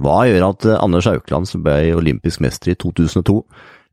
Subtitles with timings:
[0.00, 3.42] Hva gjør at eh, Anders Aukland, som ble olympisk mester i 2002,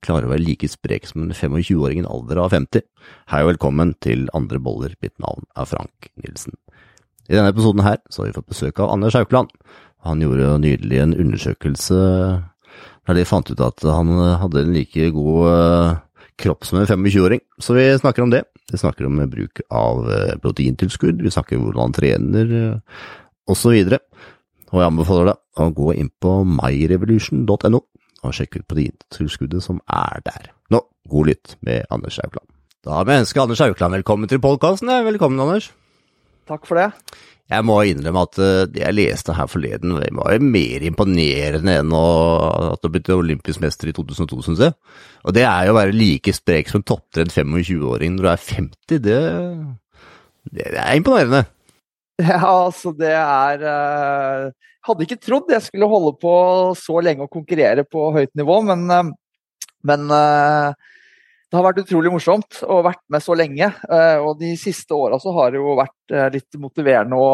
[0.05, 2.85] klarer å være like sprek som en 25-åring i en alder av 50?
[3.33, 6.55] Hei og velkommen til Andre boller, mitt navn er Frank Nilsen.
[7.27, 9.51] I denne episoden her så har vi fått besøk av Anders Aukland.
[10.07, 15.51] Han gjorde nydelig en undersøkelse der de fant ut at han hadde en like god
[15.51, 15.93] eh,
[16.39, 18.45] kropp som en 25-åring, så vi snakker om det.
[18.71, 22.57] Vi snakker om bruk av eh, proteintilskudd, vi snakker om hvordan han trener,
[23.51, 23.97] osv.
[24.73, 27.81] Og jeg anbefaler deg å gå inn på myrevolution.no
[28.25, 30.51] og sjekke ut på det tilskuddet som er der.
[30.73, 32.47] Nå, god lytt med Anders Aukland.
[32.83, 34.91] Da vil jeg ønske Anders Aukland velkommen til podkasten.
[35.07, 35.71] Velkommen, Anders.
[36.47, 36.91] Takk for det.
[37.47, 41.93] Jeg må innrømme at eh, det jeg leste her forleden, var jo mer imponerende enn
[41.95, 44.75] at du ble olympisk mester i 2002, syns jeg.
[45.23, 48.43] Og det er jo å være like sprek som en topptrent 25-åring når du er
[48.49, 49.21] 50, det,
[50.57, 51.45] det er imponerende.
[52.25, 54.49] Ja, altså det er uh,
[54.87, 56.33] Hadde ikke trodd jeg skulle holde på
[56.79, 59.09] så lenge og konkurrere på høyt nivå, men, uh,
[59.85, 60.71] men uh,
[61.47, 63.69] det har vært utrolig morsomt å vært med så lenge.
[64.19, 67.29] og de siste åra så har det jo vært litt motiverende å,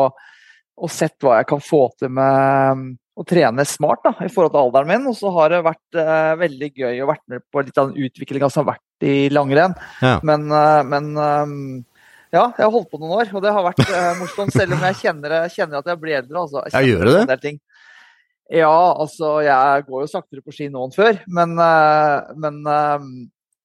[0.77, 4.61] og sett hva jeg kan få til med å trene smart da, i forhold til
[4.61, 5.07] alderen min.
[5.09, 5.97] Og så har det vært
[6.43, 9.73] veldig gøy å vært med på litt av den utviklinga som har vært i langrenn.
[10.05, 10.19] Ja.
[10.29, 10.45] Men,
[10.93, 11.09] men
[12.33, 14.55] ja, jeg har holdt på noen år, og det har vært eh, morsomt.
[14.55, 16.41] Selv om jeg kjenner, kjenner, at jeg blir eldre.
[16.41, 16.63] Altså.
[16.65, 17.37] Jeg, jeg gjør det?
[17.43, 17.59] Ting.
[18.53, 21.19] Ja, altså jeg går jo saktere på ski nå enn før.
[21.29, 23.05] Men, uh, men uh,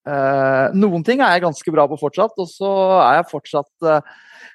[0.09, 2.37] uh, noen ting er jeg ganske bra på fortsatt.
[2.37, 3.89] Og så er jeg fortsatt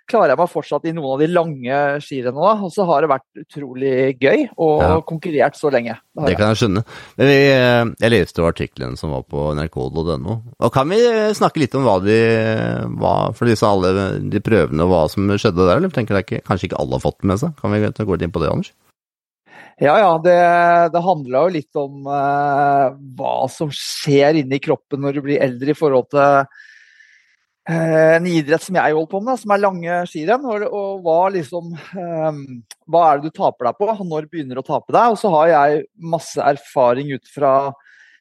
[0.10, 2.54] klarer jeg meg fortsatt i noen av de lange skirennene.
[2.66, 4.92] Og så har det vært utrolig gøy og ja.
[5.08, 5.96] konkurrert så lenge.
[6.14, 6.84] Det, det kan jeg skjønne.
[7.20, 10.38] Men vi, eh, jeg leste artikkelen som var på nrk.no.
[10.60, 11.00] Og kan vi
[11.38, 12.20] snakke litt om hva de
[13.00, 13.94] hva, For disse alle
[14.32, 15.78] de prøvene og hva som skjedde der?
[15.80, 17.56] Eller tenker jeg ikke, kanskje ikke alle har fått med seg?
[17.62, 18.74] Kan vi gå litt inn på det, Anders?
[19.82, 20.12] Ja, ja.
[20.22, 20.38] Det,
[20.94, 25.74] det handla jo litt om eh, hva som skjer inni kroppen når du blir eldre
[25.74, 26.64] i forhold til Eh,
[27.70, 30.44] en idrett som jeg holder på med, som er lange skirenn.
[30.50, 32.44] Og, og hva, liksom, um,
[32.92, 33.94] hva er det du taper deg på?
[34.04, 35.14] Når begynner du å tape deg?
[35.14, 37.56] Og så har jeg masse erfaring ut fra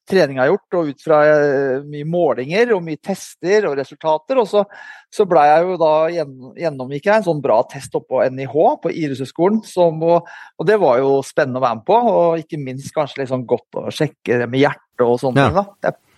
[0.08, 4.38] trening jeg har gjort, og ut fra uh, mye målinger og mye tester og resultater.
[4.42, 4.62] Og så,
[5.10, 8.94] så blei jeg jo da gjennomgikk jeg en sånn bra test oppe på NIH, på
[8.94, 9.62] Idrettshøgskolen.
[9.82, 13.34] Og, og, det var jo spennende å være med på, og ikke minst kanskje litt
[13.34, 15.50] sånn godt å sjekke det med hjertet og sånne ja.
[15.50, 15.60] ting.
[15.62, 15.66] da.
[15.82, 16.11] Det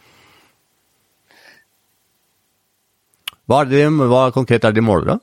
[3.44, 5.18] Hva, er det, hva konkret er det de måler, da?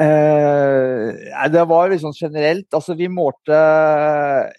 [0.00, 2.68] Eh, det var liksom generelt.
[2.72, 3.58] Altså, vi målte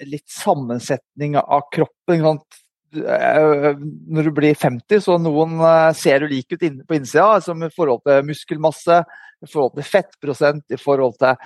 [0.06, 2.26] litt sammensetning av kroppen.
[2.28, 2.62] Sant?
[2.92, 7.30] når du blir 50, så noen eh, ser ulik lik ut på innsida.
[7.38, 8.98] Altså I forhold til muskelmasse,
[9.42, 11.40] i forhold til fettprosent, i forhold til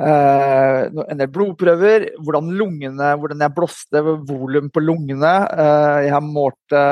[0.00, 5.32] Uh, en del blodprøver, hvordan lungene, hvordan jeg blåste, volum på lungene.
[5.52, 6.84] Uh, jeg målte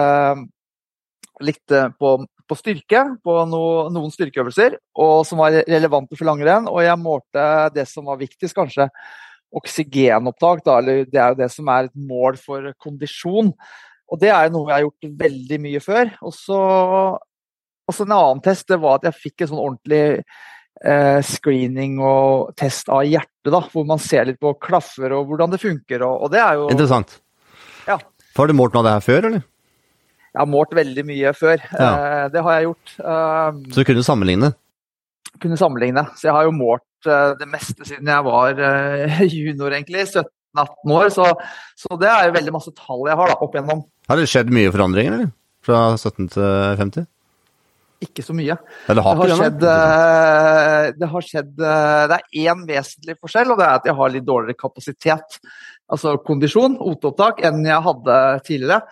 [1.40, 2.10] litt på
[2.48, 6.68] på styrke på no, noen styrkeøvelser og som var relevante for langrenn.
[6.70, 8.88] Og jeg målte det som var viktigst, kanskje
[9.54, 10.64] oksygenopptak.
[10.66, 13.52] Da, eller det er jo det som er et mål for kondisjon.
[14.08, 16.14] Og det er noe jeg har gjort veldig mye før.
[16.24, 16.60] Og så
[17.88, 20.00] En annen test det var at jeg fikk en sånn ordentlig
[20.84, 23.48] eh, screening og test av hjertet.
[23.48, 26.04] da, Hvor man ser litt på klaffer og hvordan det funker.
[26.04, 27.16] Og, og det er jo Interessant.
[27.88, 27.96] Ja.
[28.36, 29.46] Har du målt noe av det her før, eller?
[30.38, 31.62] Jeg har målt veldig mye før.
[31.74, 31.86] Ja.
[31.90, 32.90] Eh, det har jeg gjort.
[33.02, 34.50] Um, så du kunne sammenligne?
[35.42, 36.04] Kunne sammenligne.
[36.14, 38.60] Så jeg har jo målt uh, det meste siden jeg var
[39.40, 40.04] junior, egentlig.
[40.06, 41.10] 17-18 år.
[41.16, 41.26] Så,
[41.74, 43.82] så, det er jo veldig masse tall jeg har da, opp igjennom.
[44.06, 45.34] Har det skjedd mye forandringer, eller?
[45.66, 46.46] Fra 17 til
[46.84, 47.10] 50?
[48.06, 48.54] Ikke så mye.
[48.86, 49.60] Det har, det, har skjedd,
[51.02, 54.30] det har skjedd Det er én vesentlig forskjell, og det er at jeg har litt
[54.30, 55.42] dårligere kapasitet,
[55.90, 58.84] altså kondisjon, OT-opptak, enn jeg hadde tidligere.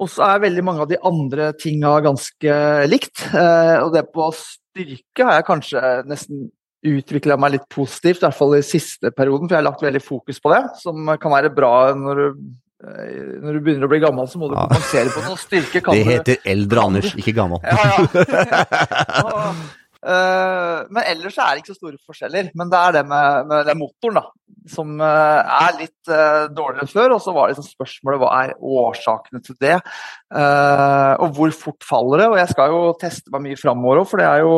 [0.00, 2.56] Og så er veldig mange av de andre tinga ganske
[2.88, 3.26] likt.
[3.34, 6.48] Eh, og det på styrke har jeg kanskje nesten
[6.80, 10.00] utvikla meg litt positivt, i hvert fall i siste perioden, for jeg har lagt veldig
[10.00, 12.38] fokus på det, som kan være bra når du,
[12.86, 15.36] eh, når du begynner å bli gammel, så må du kompensere på noe.
[15.40, 17.60] Styrke kan Det heter eldre Anders, ikke gammel.
[17.68, 19.52] Ja, ja.
[20.00, 22.50] Eh, men ellers er det ikke så store forskjeller.
[22.56, 24.24] Men det er det med, med den motoren da,
[24.72, 27.16] som eh, er litt uh, dårligere enn før.
[27.16, 29.78] Og så var det liksom spørsmålet hva er årsakene til det,
[30.30, 32.30] og hvor fort faller det?
[32.30, 34.54] Og jeg skal jo teste meg mye framover òg, for det er jo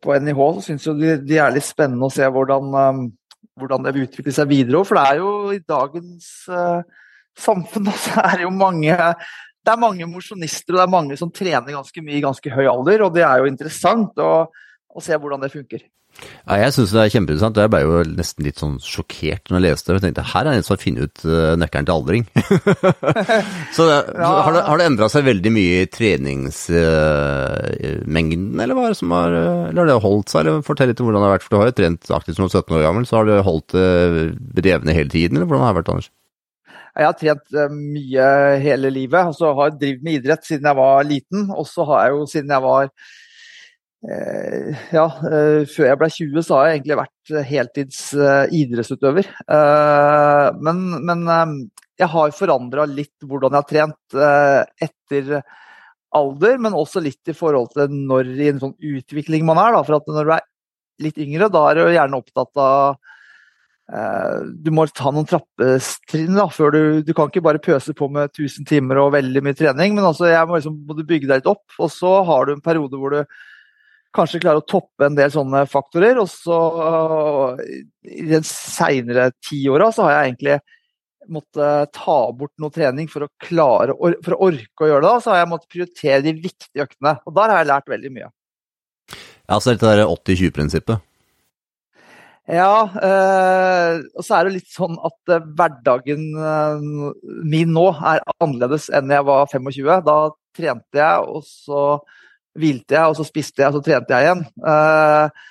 [0.00, 2.70] på NIH så syns jo de, de, er litt spennende å se hvordan,
[3.60, 4.80] hvordan det vil utvikle seg videre.
[4.88, 6.30] For det er jo i dagens
[7.40, 8.96] samfunn så er det jo mange
[9.60, 12.66] det er mange mosjonister og det er mange som trener ganske mye i ganske høy
[12.70, 15.80] alder, og det er jo interessant å, å se hvordan det funker.
[16.20, 17.58] Ja, jeg syns det er kjempeinteressant.
[17.62, 19.94] Jeg ble jo nesten litt sånn sjokkert når jeg leste det.
[19.96, 22.22] Jeg tenkte her er en som har funnet ut uh, nøkkelen til aldring.
[23.76, 24.26] så det, ja.
[24.26, 29.00] har det, har det endra seg veldig mye i treningsmengden, uh, eller hva er det
[29.00, 30.40] som har Eller har det holdt seg?
[30.42, 32.50] Eller Fortell litt om hvordan det har vært, for du har jo trent aktivt som
[32.50, 33.02] 17 år gammel.
[33.08, 33.86] Så har det holdt det
[34.74, 36.10] uh, hele tiden, eller hvordan har det vært, Anders?
[36.96, 38.28] Jeg har trent mye
[38.60, 39.30] hele livet.
[39.40, 41.50] og har jeg drevet med idrett siden jeg var liten.
[41.54, 42.90] Og så har jeg jo siden jeg var
[44.00, 49.28] Eh, ja, eh, før jeg ble 20 så har jeg egentlig vært heltids eh, idrettsutøver.
[50.64, 51.26] Men, men
[52.00, 54.20] jeg har forandra litt hvordan jeg har trent
[54.88, 55.42] etter
[56.16, 59.76] alder, men også litt i forhold til når i en sånn utvikling man er.
[59.76, 59.84] Da.
[59.84, 60.46] For at når du er
[61.04, 63.09] litt yngre, da er du gjerne opptatt av
[63.90, 68.30] du må ta noen trappetrinn da, før du Du kan ikke bare pøse på med
[68.30, 71.50] 1000 timer og veldig mye trening, men altså jeg må liksom både bygge deg litt
[71.50, 73.40] opp, og så har du en periode hvor du
[74.14, 76.18] kanskje klarer å toppe en del sånne faktorer.
[76.22, 76.58] Og så
[78.06, 80.58] i de seinere tiåra så har jeg egentlig
[81.30, 83.94] måttet ta bort noe trening for å klare
[84.24, 85.14] for å orke å gjøre det.
[85.22, 87.18] Så har jeg måttet prioritere de viktige øktene.
[87.26, 88.32] Og der har jeg lært veldig mye.
[89.50, 91.06] Ja, så dette der 80-20-prinsippet?
[92.50, 96.88] Ja, eh, og så er det litt sånn at eh, hverdagen eh,
[97.46, 100.00] min nå er annerledes enn jeg var 25.
[100.06, 100.16] Da
[100.58, 101.84] trente jeg, og så
[102.58, 104.42] hvilte jeg, og så spiste jeg, og så trente jeg igjen.
[104.72, 105.46] Eh,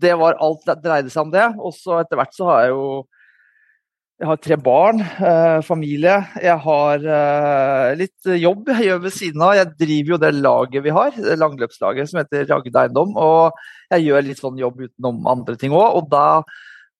[0.00, 1.46] det var alt det dreide seg om det.
[1.60, 2.86] Og så etter hvert så har jeg jo
[4.20, 6.18] jeg har tre barn, eh, familie.
[6.44, 9.54] Jeg har eh, litt jobb jeg gjør ved siden av.
[9.56, 13.14] Jeg driver jo det laget vi har, det langløpslaget som heter Ragde Eiendom.
[13.16, 13.56] Og
[13.94, 15.96] jeg gjør litt sånn jobb utenom andre ting òg.
[15.96, 16.42] Og da,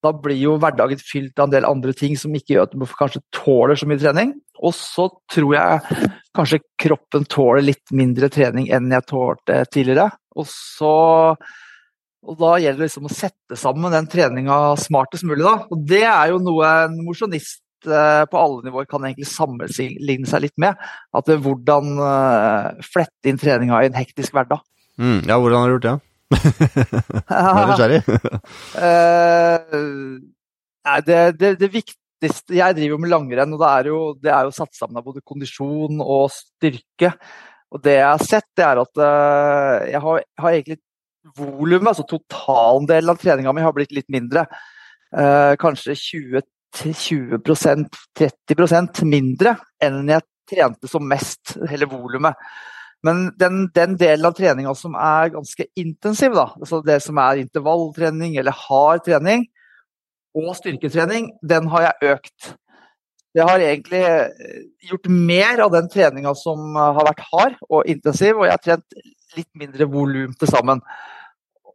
[0.00, 2.88] da, blir jo hverdagen fylt av en del andre ting som ikke gjør at du
[2.88, 4.32] kanskje tåler så mye trening.
[4.64, 10.08] Og så tror jeg kanskje kroppen tåler litt mindre trening enn jeg tålte tidligere.
[10.40, 10.96] Og, så,
[12.20, 15.44] og da gjelder det liksom å sette sammen den treninga smartest mulig.
[15.46, 15.54] Da.
[15.72, 20.44] Og det er jo noe en mosjonist eh, på alle nivåer kan egentlig sammenligne seg
[20.44, 20.76] litt med.
[21.16, 24.60] At hvordan uh, flette inn treninga i en hektisk hverdag.
[25.00, 25.96] Mm, ja, hvordan har du gjort det?
[27.30, 28.02] Jeg er nysgjerrig.
[28.84, 29.80] uh,
[30.90, 34.28] nei, det, det, det, viktige jeg driver jo med langrenn, og det er, jo, det
[34.28, 37.14] er jo satt sammen av både kondisjon og styrke.
[37.72, 39.00] Og det jeg har sett, det er at
[39.88, 40.76] jeg har, har egentlig
[41.36, 44.46] volumet, altså totalandelen av treninga mi, har blitt litt mindre.
[45.16, 46.42] Eh, kanskje 20,
[46.80, 52.38] 20% 30% mindre enn jeg trente som mest, hele volumet.
[53.06, 57.40] Men den, den, delen av treninga som er ganske intensiv, da, altså det som er
[57.40, 59.46] intervalltrening eller hard trening,
[60.36, 62.52] og styrketrening, den har jeg økt.
[63.34, 68.36] Jeg har egentlig eh, gjort mer av den treninga som har vært hard og intensiv,
[68.36, 69.00] og jeg har trent
[69.38, 70.82] litt mindre volum til sammen.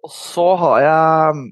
[0.05, 1.45] Og så har jeg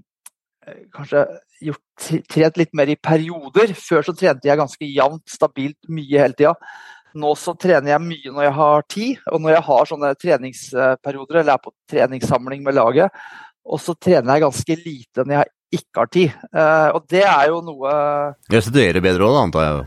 [0.68, 1.26] eh, kanskje
[1.70, 3.76] gjort, trent litt mer i perioder.
[3.78, 6.54] Før så trente jeg ganske jevnt, stabilt, mye hele tida.
[7.14, 11.42] Nå så trener jeg mye når jeg har tid, og når jeg har sånne treningsperioder
[11.42, 13.26] eller er på treningssamling med laget.
[13.64, 16.40] Og så trener jeg ganske lite når jeg ikke har tid.
[16.54, 17.92] Uh, og det er jo noe
[18.54, 19.84] Restituerer bedre òg, antar jeg?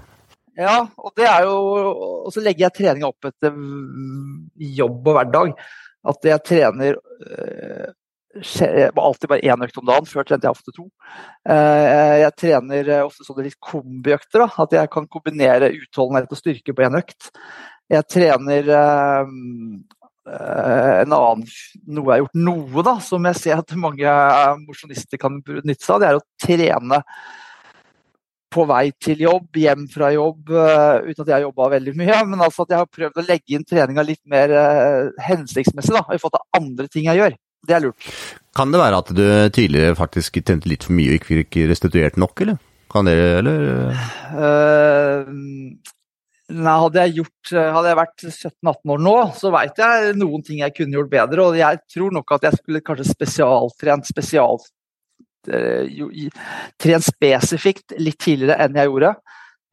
[0.57, 1.57] Ja, og det er jo
[2.25, 3.53] Og så legger jeg treninga opp etter
[4.79, 5.53] jobb og hverdag.
[6.07, 7.91] At jeg trener eh,
[8.37, 10.09] alltid bare én økt om dagen.
[10.11, 10.87] Før trente jeg ofte to.
[11.49, 14.47] Uh, jeg trener ofte sånne litt kombiøkter.
[14.47, 17.31] At jeg kan kombinere utholdenhet og styrke på én økt.
[17.93, 18.73] Jeg trener
[20.27, 21.45] Eh, en annen,
[21.87, 24.15] noe jeg har gjort noe, da, som jeg ser at mange
[24.65, 26.99] mosjonister kan nytte seg av, det er å trene
[28.57, 32.21] på vei til jobb, hjem fra jobb, uh, uten at jeg har jobba veldig mye.
[32.31, 36.07] Men altså at jeg har prøvd å legge inn treninga litt mer uh, hensiktsmessig da,
[36.09, 37.37] i forhold til andre ting jeg gjør.
[37.67, 38.09] Det er lurt.
[38.57, 42.19] Kan det være at du tidligere faktisk trente litt for mye og ikke fikk restituert
[42.21, 42.63] nok, eller?
[42.93, 43.67] Kan det, eller?
[44.33, 45.87] Uh,
[46.47, 50.61] Nei, hadde jeg, gjort, hadde jeg vært 17-18 år nå, så veit jeg noen ting
[50.61, 51.47] jeg kunne gjort bedre.
[51.49, 54.61] Og jeg tror nok at jeg skulle kanskje spesialtrent spesial,
[56.83, 59.15] trent spesifikt litt tidligere enn jeg gjorde.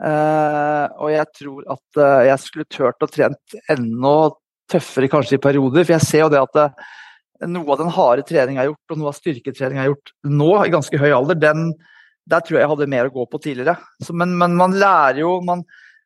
[0.03, 4.15] Uh, og jeg tror at uh, jeg skulle turt å trent enda
[4.73, 5.85] tøffere kanskje i perioder.
[5.85, 6.75] For jeg ser jo det at
[7.49, 10.13] noe av den harde treninga jeg har gjort, og noe av styrketreninga jeg har gjort
[10.39, 11.63] nå, i ganske høy alder, den,
[12.29, 13.77] der tror jeg jeg hadde mer å gå på tidligere.
[14.03, 15.63] Så, men, men, man lærer jo man,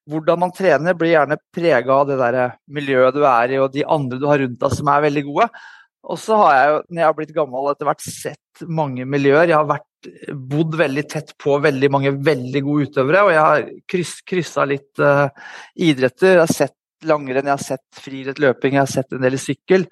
[0.10, 2.40] hvordan man trener, blir gjerne prega av det der
[2.74, 5.50] miljøet du er i og de andre du har rundt deg som er veldig gode.
[6.08, 9.50] Og så har jeg jo, når jeg har blitt gammel, etter hvert sett mange miljøer.
[9.50, 9.86] Jeg har vært,
[10.52, 15.02] bodd veldig tett på veldig mange veldig gode utøvere, og jeg har kryss, kryssa litt
[15.04, 15.26] uh,
[15.74, 16.38] idretter.
[16.38, 16.78] Jeg har sett
[17.08, 19.88] langrenn, jeg har sett friidrett, jeg har sett en del sykkel.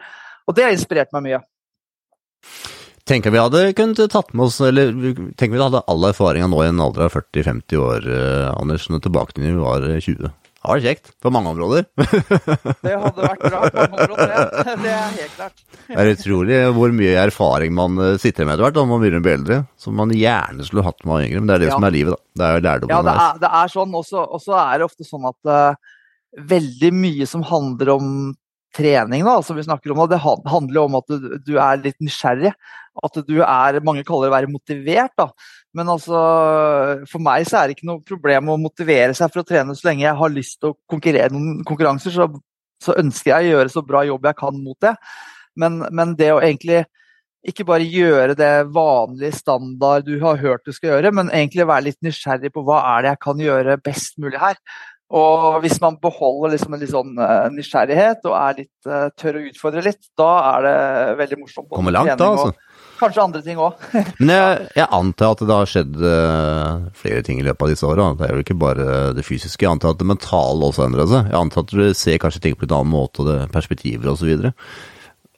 [0.46, 1.42] Og det har inspirert meg mye.
[3.06, 4.94] Tenker vi hadde kunnet tatt med oss, eller
[5.38, 9.04] tenker vi hadde all erfaringa nå i en alder av 40-50 år, eh, Anders, når
[9.06, 10.32] tilbake til vi var 20?
[10.66, 11.86] Det var kjekt, på mange områder.
[12.86, 14.32] det hadde vært bra på mange områder,
[14.66, 15.66] det, det er helt klart.
[15.88, 19.22] det er utrolig hvor mye erfaring man eh, sitter med etter hvert når man begynner
[19.22, 19.60] å bli eldre.
[19.86, 21.76] Som man gjerne skulle hatt med yngre, men det er det Ja.
[21.78, 22.42] som er livet, da.
[22.42, 24.00] Det er lærdommen Ja, det er, det er sånn.
[24.00, 26.02] Og så er det ofte sånn at uh,
[26.56, 28.10] veldig mye som handler om
[28.76, 32.02] trening, da, som vi snakker om, da, det handler om at du, du er litt
[32.04, 32.52] nysgjerrig.
[33.04, 35.30] At du er Mange kaller det å være motivert, da.
[35.76, 36.20] Men altså,
[37.12, 39.90] for meg så er det ikke noe problem å motivere seg for å trene så
[39.90, 42.16] lenge jeg har lyst til å konkurrere noen konkurranser.
[42.16, 42.30] Så,
[42.84, 44.96] så ønsker jeg å gjøre så bra jobb jeg kan mot det.
[45.60, 46.86] Men, men det å egentlig
[47.46, 51.90] ikke bare gjøre det vanlige standard du har hørt du skal gjøre, men egentlig være
[51.92, 54.58] litt nysgjerrig på hva er det jeg kan gjøre best mulig her.
[55.16, 59.38] Og hvis man beholder liksom en litt sånn eh, nysgjerrighet og er litt eh, tør
[59.38, 60.80] å utfordre litt, da er det
[61.20, 61.70] veldig morsomt.
[61.76, 62.75] Kommer langt da, altså.
[63.00, 63.80] Kanskje andre ting òg.
[64.22, 67.88] Men jeg, jeg antar at det har skjedd eh, flere ting i løpet av disse
[67.90, 68.10] åra.
[68.20, 68.86] Det er jo ikke bare
[69.18, 69.66] det fysiske.
[69.66, 71.32] Jeg antar at det mentale også endrer seg.
[71.32, 74.52] Jeg antar at du ser kanskje ting på en annen måte, og det perspektiver osv.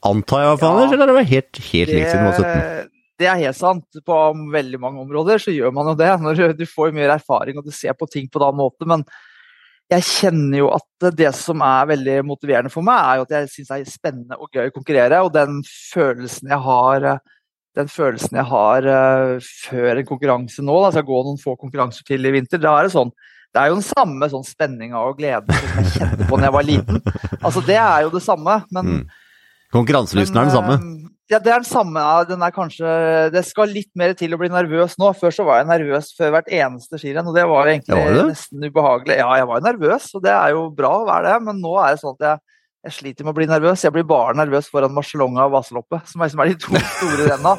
[0.05, 0.83] Antar jeg, faen?
[0.85, 0.91] Ja.
[0.93, 2.93] Eller er det helt, helt likt siden du var 17?
[3.17, 3.97] det er helt sant.
[4.05, 4.17] På
[4.53, 6.11] veldig mange områder så gjør man jo det.
[6.21, 8.85] Når du- du får mer erfaring og du ser på ting på en annen måte.
[8.85, 9.01] Men
[9.89, 13.49] jeg kjenner jo at det som er veldig motiverende for meg, er jo at jeg
[13.55, 15.23] syns det er spennende og gøy å konkurrere.
[15.25, 17.07] Og den følelsen jeg har
[17.77, 19.37] den følelsen jeg har uh,
[19.69, 22.89] før en konkurranse nå, da, skal gå noen få konkurranser til i vinter, da er
[22.89, 23.13] det sånn
[23.55, 26.53] det er jo den samme sånn spenninga og gleden som jeg kjente på da jeg
[26.53, 26.97] var liten.
[27.39, 29.05] Altså, Det er jo det samme, men Mm.
[29.73, 30.75] Konkurranselysten er den samme.
[30.77, 31.99] eh, Ja, det er den samme.
[31.99, 35.09] Ja, Den er kanskje Det skal litt mer til å bli nervøs nå.
[35.17, 38.13] Før så var jeg nervøs før hvert eneste skirenn, og det var egentlig Ja, var
[38.13, 38.27] det det?
[38.35, 39.17] nesten ubehagelig.
[39.17, 41.73] Ja, jeg var jo nervøs, og det er jo bra å være det, men nå
[41.83, 42.39] er det sånn at jeg,
[42.85, 43.83] jeg sliter med å bli nervøs.
[43.83, 47.25] Jeg blir bare nervøs foran Marcelonga og Vasaloppet, som er, som er de to store
[47.31, 47.55] renna.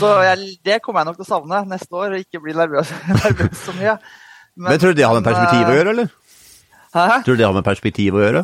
[0.00, 2.90] Så jeg, det kommer jeg nok til å savne neste år, ikke bli nervøs,
[3.22, 3.98] nervøs så mye.
[4.56, 6.08] Men, tror du det har med perspektiv å eh, gjøre, eller?
[6.92, 7.20] Hæ?
[7.24, 8.42] Tror du det har med perspektiv å gjøre?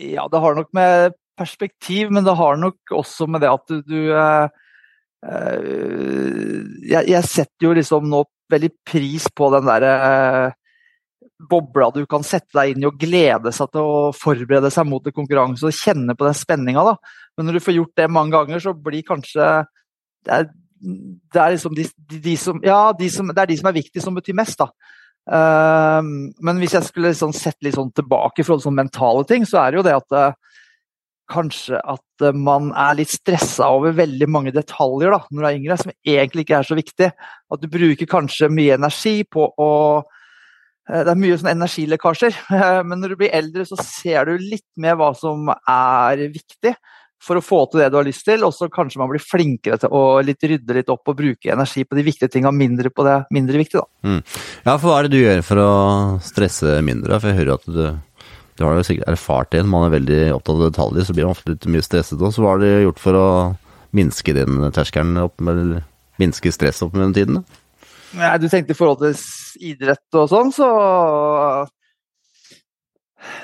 [0.00, 3.82] Ja, det har nok med perspektiv, men det har nok også med det at du,
[3.84, 4.48] du eh,
[6.88, 10.56] jeg, jeg setter jo liksom nå veldig pris på den derre eh,
[11.48, 15.06] bobla du kan sette deg inn i og glede seg til å forberede seg mot
[15.06, 16.84] en konkurranse og kjenne på den spenninga.
[17.38, 19.50] Men når du får gjort det mange ganger, så blir kanskje
[20.26, 20.48] det er,
[21.32, 23.78] det er liksom de, de, de som Ja, de som, det er de som er
[23.78, 24.68] viktige, som betyr mest, da.
[25.30, 26.00] Uh,
[26.40, 29.44] men hvis jeg skulle liksom sett litt sånn tilbake i forhold til sånn mentale ting,
[29.48, 30.56] så er det jo det at uh,
[31.30, 35.58] kanskje at uh, man er litt stressa over veldig mange detaljer da, når du er
[35.60, 37.10] yngre, som egentlig ikke er så viktig.
[37.52, 39.70] At du bruker kanskje mye energi på å
[40.90, 44.66] Det er mye sånn energilekkasjer, eh, men når du blir eldre, så ser du litt
[44.80, 46.74] mer hva som er viktig
[47.20, 49.76] for å få til det du har lyst til, og så kanskje man blir flinkere
[49.82, 53.04] til å litt rydde litt opp og bruke energi på de viktige tinga, mindre på
[53.04, 53.84] det mindre viktige.
[53.84, 54.14] da.
[54.64, 55.72] Ja, for hva er det du gjør for å
[56.24, 57.20] stresse mindre?
[57.20, 57.82] For jeg hører at du,
[58.56, 59.60] du har jo sikkert erfart det.
[59.66, 62.32] Når man er veldig opptatt av detaljer, så blir man ofte litt mye stresset òg.
[62.32, 63.28] Så hva har du gjort for å
[63.96, 65.82] minske den terskelen opp med,
[66.22, 67.42] minske stress opp med den tiden?
[67.42, 67.60] da?
[68.18, 70.68] Nei, du tenkte i forhold til idrett og sånn, så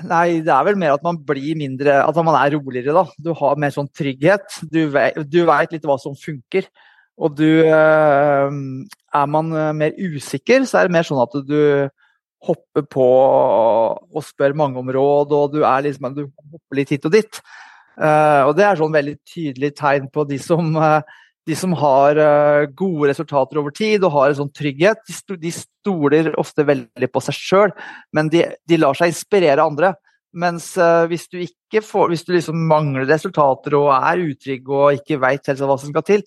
[0.08, 3.04] Nei, det er vel mer at man blir mindre At man er roligere, da.
[3.20, 4.62] Du har mer sånn trygghet.
[4.72, 6.64] Du du vet litt hva som funker.
[7.20, 8.56] Og du eh,
[9.20, 11.60] Er man eh, mer usikker, så er det mer sånn at du
[12.46, 17.08] hopper på og spør mange om råd, og du er liksom Du hopper litt hit
[17.08, 17.40] og dit.
[17.96, 21.16] Eh, og det er sånn veldig tydelig tegn på de som eh,
[21.46, 25.04] de som har eh, gode resultater over tid og har en sånn trygghet,
[25.38, 27.76] de, stoler ofte veldig på seg sjøl,
[28.16, 29.94] men de, de lar seg inspirere andre.
[30.36, 31.38] Mens eh, hvis du
[31.86, 35.94] får, hvis du liksom mangler resultater og er utrygg og ikke veit helt hva som
[35.94, 36.26] skal til,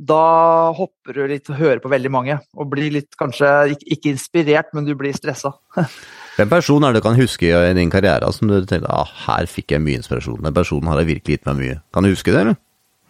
[0.00, 4.70] da hopper du litt og hører på veldig mange og blir litt kanskje ikke, inspirert,
[4.72, 5.52] men du blir stressa.
[6.38, 9.50] Hvem person er det du kan huske i din karriere som du tenkte ah, her
[9.50, 10.40] fikk jeg mye inspirasjon?
[10.46, 11.80] Den personen har jeg virkelig gitt meg mye.
[11.92, 12.60] Kan du huske det, eller?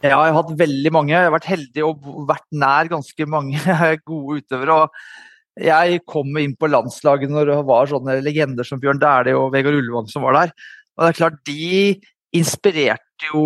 [0.00, 1.12] Ja, jeg har hatt veldig mange.
[1.12, 3.60] Jeg har vært heldig og vært nær ganske mange
[4.08, 4.78] gode utøvere.
[4.84, 9.52] og Jeg kom inn på landslaget når det var sånne legender som Bjørn Dæhlie og
[9.52, 10.56] Vegard Ullevåg som var der.
[10.96, 12.00] Og det er klart, De
[12.36, 13.44] inspirerte jo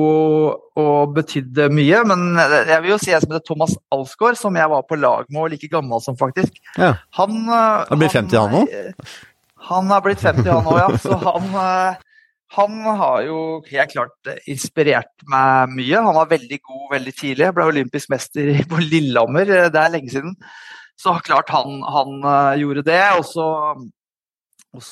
[0.79, 2.03] og betydde mye.
[2.07, 5.27] Men jeg vil jo si en som heter Thomas Alsgaard, som jeg var på lag
[5.31, 6.59] med og like gammel som faktisk.
[6.79, 6.95] Ja.
[7.19, 8.65] Han eh, Han blir 50 han nå?
[9.71, 10.89] Han har blitt 50 han òg, ja.
[11.01, 12.03] Så han, eh,
[12.55, 16.05] han har jo helt klart eh, inspirert meg mye.
[16.07, 17.47] Han var veldig god veldig tidlig.
[17.47, 20.37] Jeg ble olympisk mester på Lillehammer, eh, det er lenge siden.
[21.01, 23.03] Så klart han, han eh, gjorde det.
[23.19, 23.49] Og så,
[24.79, 24.87] og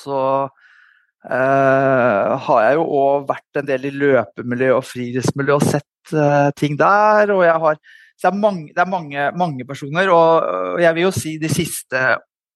[1.31, 6.51] eh, har jeg jo òg vært en del i løpemiljø og friluftsmiljø og sett uh,
[6.59, 7.31] ting der.
[7.31, 7.83] og jeg har
[8.23, 11.49] så det er mange, det er mange, mange personer, og jeg vil jo si de
[11.51, 12.03] siste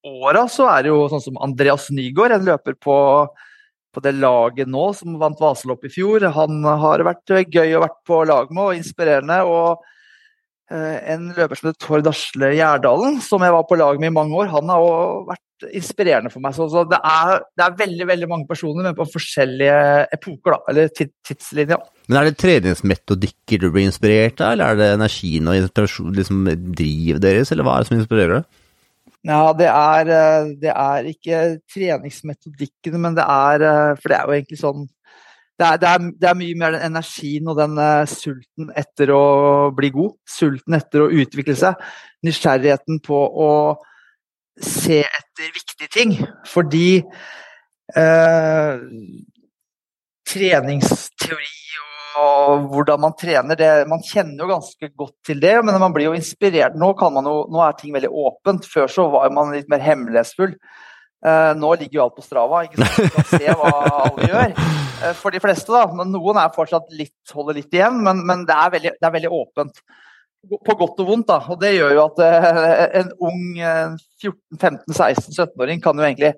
[0.07, 2.97] åra så er det jo sånn som Andreas Nygaard, en løper på,
[3.97, 6.29] på det laget nå som vant Vaselopp i fjor.
[6.37, 9.41] Han har vært gøy å vært på lag med og inspirerende.
[9.49, 9.81] og
[10.73, 14.17] uh, en løper som heter Tord Asle Gjerdalen, som jeg var på lag med i
[14.19, 16.57] mange år, han har òg vært inspirerende for meg.
[16.57, 19.79] Så, det, er, det, er, veldig veldig mange personer, men på forskjellige
[20.19, 21.81] epoker, da, eller tidslinjer.
[22.11, 26.45] Men Er det treningsmetodikker du blir inspirert av, eller er det energien og inspirasjonen liksom
[26.77, 28.63] drivet deres, eller hva er det som inspirerer deg?
[29.27, 30.11] Ja, det er,
[30.63, 31.39] det er ikke
[31.73, 34.85] treningsmetodikkene, men det er For det er jo egentlig sånn
[35.57, 39.09] det er, det, er, det er, mye mer den energien og den uh, sulten etter
[39.17, 39.23] å
[39.73, 40.19] bli god.
[40.29, 41.81] Sulten etter å utvikle seg.
[42.29, 43.53] Nysgjerrigheten på å
[44.61, 46.13] se etter viktige ting.
[46.45, 47.01] Fordi
[47.97, 48.85] uh,
[50.29, 51.55] treningsteori
[52.17, 56.09] og hvordan man trener, det, man kjenner jo ganske godt til det, men man blir
[56.09, 56.77] jo inspirert.
[56.79, 58.69] Nå, jo, nå er ting veldig åpent.
[58.71, 60.55] Før så var man litt mer hemmelighetsfull.
[61.27, 62.99] Uh, nå ligger jo alt på Strava, ikke sant?
[63.03, 63.71] man kan se hva
[64.07, 64.57] alle gjør.
[64.57, 65.85] Uh, for de fleste, da.
[65.99, 69.17] Men noen er fortsatt litt, holder litt igjen, men, men det, er veldig, det, er
[69.19, 69.81] veldig, åpent
[70.47, 71.29] på godt og vondt.
[71.33, 73.41] da, og Det gjør jo at eh, en ung
[74.23, 76.37] 14-15-16-17-åring kan jo egentlig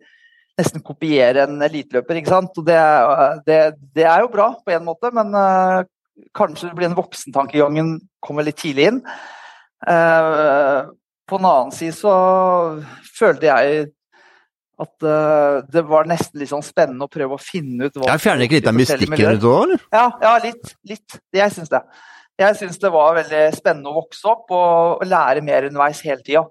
[0.59, 2.21] nesten kopiere en eliteløper.
[2.21, 2.57] ikke sant?
[2.59, 2.79] Og det,
[3.47, 3.59] det,
[3.95, 5.83] det, er jo bra på en måte, men uh,
[6.37, 9.05] kanskje det blir en voksentankegangen kommer litt tidlig inn.
[9.87, 10.91] Uh,
[11.29, 12.13] på en annen side så
[13.19, 13.89] følte jeg
[14.79, 18.23] at uh, det var nesten litt sånn spennende å prøve å finne ut hva Jeg
[18.23, 19.83] Fjerner ikke litt av mystikken rundt det eller?
[19.95, 20.77] Ja, ja, litt.
[20.87, 21.19] litt.
[21.35, 21.83] Jeg syns det.
[22.39, 26.45] Jeg syns det var veldig spennende å vokse opp og lære mer underveis hele tida.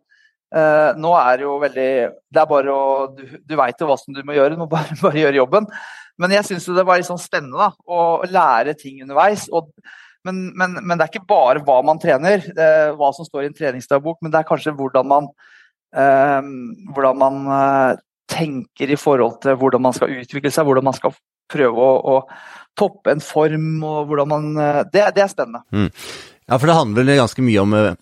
[0.54, 1.88] Uh, eh, nå er det jo veldig
[2.32, 4.70] Det er bare å Du, du veit jo hva som du må gjøre, du må
[4.72, 5.68] bare, bare gjøre jobben.
[6.18, 9.46] Men jeg syns det var litt sånn spennende da, å lære ting underveis.
[9.54, 9.70] Og,
[10.26, 13.52] men, men, men, det er ikke bare hva man trener, uh, hva som står i
[13.52, 15.30] en treningsdagbok, men det er kanskje hvordan man,
[15.96, 16.42] uh,
[16.96, 21.14] hvordan man tenker i forhold til hvordan man skal utvikle seg, hvordan man skal
[21.52, 22.18] prøve å, å
[22.78, 25.64] toppe en form og hvordan man eh, Det, det er spennende.
[25.74, 25.90] Mm.
[26.48, 27.96] Ja, for det handler ganske mye om eh,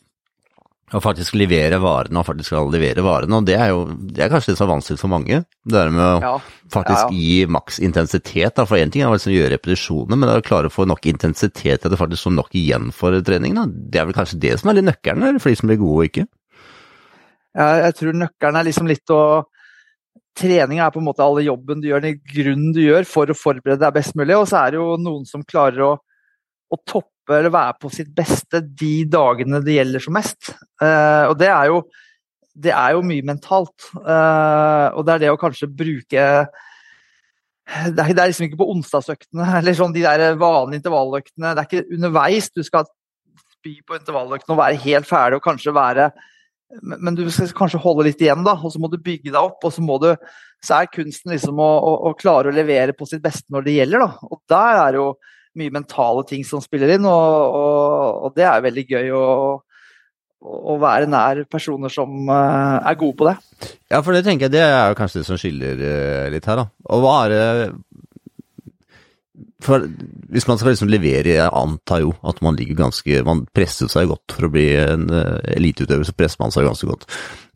[0.96, 4.32] å faktisk levere varene og faktisk skal levere varene, og det er jo det er
[4.32, 5.42] kanskje det som er vanskelig for mange.
[5.66, 6.34] Det der med å ja,
[6.72, 7.20] faktisk ja, ja.
[7.20, 8.56] gi maks intensitet.
[8.56, 8.68] Da.
[8.70, 10.88] For én ting er å liksom gjøre repetisjoner, men det er å klare å få
[10.90, 13.60] nok intensitet til at det faktisk står nok igjen for treningen.
[13.60, 13.90] Da.
[13.92, 16.10] Det er vel kanskje det som er litt nøkkelen for de som blir gode og
[16.12, 16.30] ikke?
[17.56, 19.22] Ja, jeg tror nøkkelen er liksom litt å
[20.36, 23.38] trening er på en måte alle jobben du gjør, den grunnen du gjør for å
[23.38, 24.36] forberede deg best mulig.
[24.36, 25.92] Og så er det jo noen som klarer å,
[26.72, 30.52] å toppe eller være på sitt beste de dagene det gjelder som mest.
[30.82, 31.82] Eh, og det er, jo,
[32.54, 33.90] det er jo mye mentalt.
[33.98, 36.28] Eh, og det er det å kanskje bruke
[37.66, 41.56] det er, det er liksom ikke på onsdagsøktene eller sånn de der vanlige intervalløktene.
[41.56, 42.86] Det er ikke underveis du skal
[43.58, 46.12] spy på intervalløktene og være helt ferdig og kanskje være
[46.82, 49.64] men du skal kanskje holde litt igjen, da, og så må du bygge deg opp.
[49.64, 50.10] og Så, du,
[50.66, 53.76] så er kunsten liksom å, å, å, klare å levere på sitt beste når det
[53.78, 54.06] gjelder.
[54.06, 54.30] Da.
[54.30, 55.08] Og Der er jo
[55.60, 59.26] mye mentale ting som spiller inn, og, og, og det er veldig gøy å,
[60.46, 63.36] å være nær personer som uh, er gode på det.
[63.92, 66.68] Ja, for det tenker jeg det er kanskje det som skiller uh, litt her, da.
[67.16, 67.46] Er det
[69.66, 69.86] for
[70.32, 74.10] hvis man skal liksom levere, jeg antar jo at man ligger ganske Man presser seg
[74.12, 77.08] godt for å bli en uh, eliteutøver, så presser man seg ganske godt.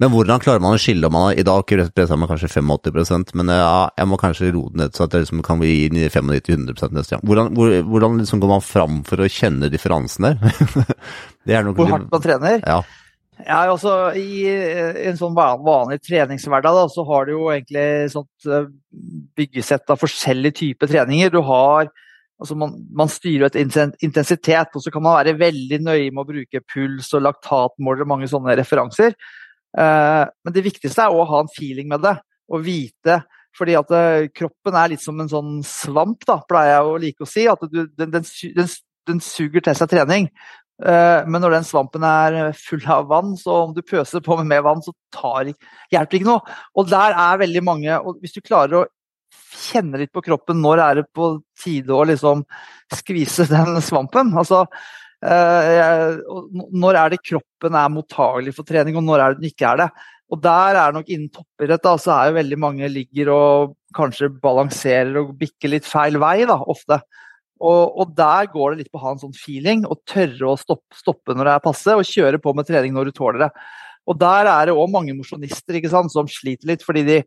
[0.01, 3.51] Men hvordan klarer man å skille om man I dag pressa man kanskje 85% men
[3.53, 7.25] ja, jeg må kanskje roe ned så at det liksom kan bli 95-100 neste gang.
[7.27, 10.39] Hvordan, hvor, hvordan liksom går man fram for å kjenne differansen der?
[11.49, 12.59] Hvor hardt man trener?
[12.61, 12.81] Ja.
[13.45, 14.43] Ja, altså I
[15.08, 18.67] en sånn vanlig treningshverdag da, så har du jo egentlig sånt eh,
[19.39, 21.32] byggesett av forskjellige typer treninger.
[21.32, 21.88] Du har
[22.39, 23.58] altså man, man styrer et
[24.04, 28.12] intensitet, og så kan man være veldig nøye med å bruke puls og laktatmåler og
[28.12, 29.15] mange sånne referanser.
[29.75, 32.15] Uh, men det viktigste er å ha en feeling med det,
[32.52, 33.21] og vite.
[33.58, 33.91] Fordi at
[34.36, 37.43] kroppen er litt som en sånn svamp, da, pleier jeg å like å si.
[37.49, 38.25] At du, den, den,
[38.56, 38.71] den,
[39.10, 40.30] den suger til seg trening.
[40.79, 44.47] Eh, men når den svampen er full av vann, så om du pøser på med
[44.47, 45.51] mer vann, så tar,
[45.91, 46.55] hjelper ikke noe.
[46.79, 48.87] Og der er veldig mange og Hvis du klarer å
[49.59, 52.45] kjenne litt på kroppen når er det på tide å liksom
[52.95, 54.63] skvise den svampen altså,
[55.25, 56.15] eh,
[56.71, 59.83] Når er det kroppen er mottagelig for trening, og når er det den ikke er
[59.83, 59.91] det?
[60.29, 65.17] Og der er nok innen toppidrett så er jo veldig mange ligger og kanskje balanserer
[65.23, 66.99] og bikker litt feil vei, da, ofte.
[67.59, 70.59] Og, og, der går det litt på å ha en sånn feeling og tørre å
[70.59, 73.49] stoppe, stoppe, når det er passe, og kjøre på med trening når du tåler det.
[74.09, 77.19] Og der er det òg mange mosjonister som sliter litt, fordi de,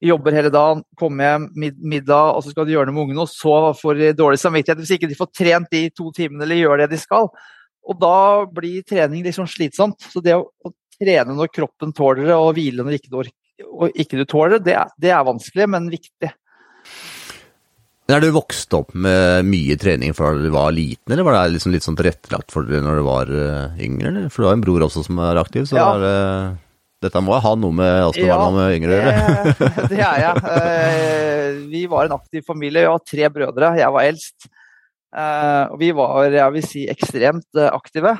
[0.00, 3.24] jobber hele dagen, kommer hjem, mid middag, og så skal de gjøre noe med ungene,
[3.24, 6.60] og så får de dårlig samvittighet hvis ikke de får trent de to timene eller
[6.60, 7.30] gjør det de skal.
[7.86, 8.18] Og da
[8.50, 10.08] blir trening liksom slitsomt.
[10.12, 13.30] Så det å, å trene når kroppen tåler det, og hvile når ikke du,
[13.94, 16.32] ikke du tåler det, det er vanskelig, men viktig.
[18.06, 21.72] Er du vokst opp med mye trening fra du var liten, eller var det liksom
[21.74, 24.12] litt sånn tilrettelagt for deg når du var uh, yngre?
[24.12, 24.28] Eller?
[24.30, 25.86] For du har en bror også som er aktiv, så ja.
[25.90, 29.80] er, uh, dette må ha noe med oss det ja, var med yngre å gjøre?
[29.90, 30.44] det er jeg.
[30.46, 32.84] Uh, vi var en aktiv familie.
[32.86, 33.72] Vi var tre brødre.
[33.80, 34.50] Jeg var eldst.
[35.16, 38.14] og vi var, jeg vil si, ekstremt aktive.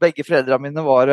[0.00, 1.12] begge foreldrene mine var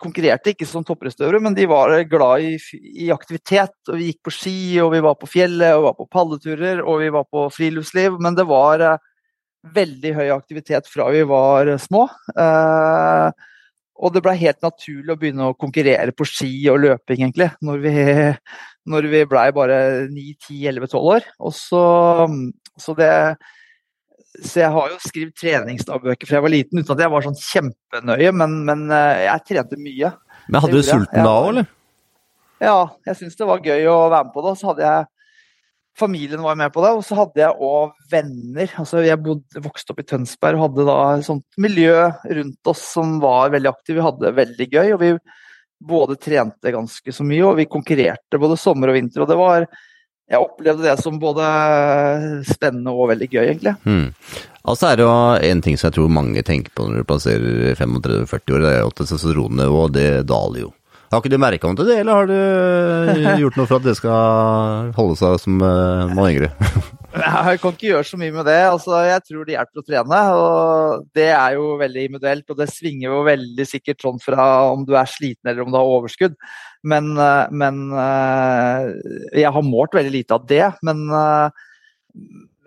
[0.00, 3.74] konkurrerte ikke som topprestøvere, men de var glad i, i, aktivitet.
[3.88, 6.82] og Vi gikk på ski, og vi var på fjellet, og vi var på palleturer
[6.84, 8.18] og vi var på friluftsliv.
[8.22, 9.04] Men det var eh,
[9.74, 12.06] veldig høy aktivitet fra vi var små.
[12.38, 13.44] Eh,
[13.98, 17.80] og det ble helt naturlig å begynne å konkurrere på ski og løping, egentlig, når
[17.82, 17.94] vi,
[18.94, 19.78] når vi blei bare
[20.12, 21.30] 9-10-11-12 år.
[21.42, 21.84] Og så,
[22.78, 23.12] så det
[24.44, 27.38] så jeg har jo skrevet treningsdagbøker fra jeg var liten, uten at jeg var sånn
[27.40, 30.12] kjempenøye, men, men eh, jeg trente mye.
[30.48, 31.70] Men Hadde du sulten da òg, eller?
[32.62, 34.52] Ja, jeg syns det var gøy å være med på det.
[34.58, 35.08] Så hadde jeg
[35.98, 38.70] Familien var med på det, og så hadde jeg òg venner.
[38.78, 42.04] Altså, jeg bodde, vokste opp i Tønsberg og hadde da et sånt miljø
[42.38, 43.96] rundt oss som var veldig aktiv.
[43.96, 44.92] Vi hadde det veldig gøy.
[44.94, 45.10] og vi
[45.78, 49.22] både trente ganske så mye, og vi konkurrerte både sommer og vinter.
[49.22, 49.66] og det var
[50.28, 51.44] jeg opplevde det som både
[52.48, 53.74] spennende og veldig gøy, egentlig.
[53.88, 54.10] Mm.
[54.68, 55.12] Altså er det jo
[55.48, 58.82] en ting som jeg tror mange tenker på når du plasserer 35-40 år, det er
[58.82, 60.72] jo at testosteronnivået det daler jo.
[61.08, 63.94] Har ikke du merka noe til det, eller har du gjort noe for at det
[63.96, 66.50] skal holde seg som uh, man yngre?
[67.16, 68.58] jeg kan ikke gjøre så mye med det.
[68.68, 70.18] Altså, jeg tror det hjelper å trene.
[70.36, 74.84] og Det er jo veldig individuelt, og det svinger jo veldig sikkert sånn fra om
[74.84, 76.36] du er sliten eller om du har overskudd.
[76.92, 78.92] Men, eh, men eh,
[79.40, 80.62] jeg har målt veldig lite av det.
[80.84, 81.08] Men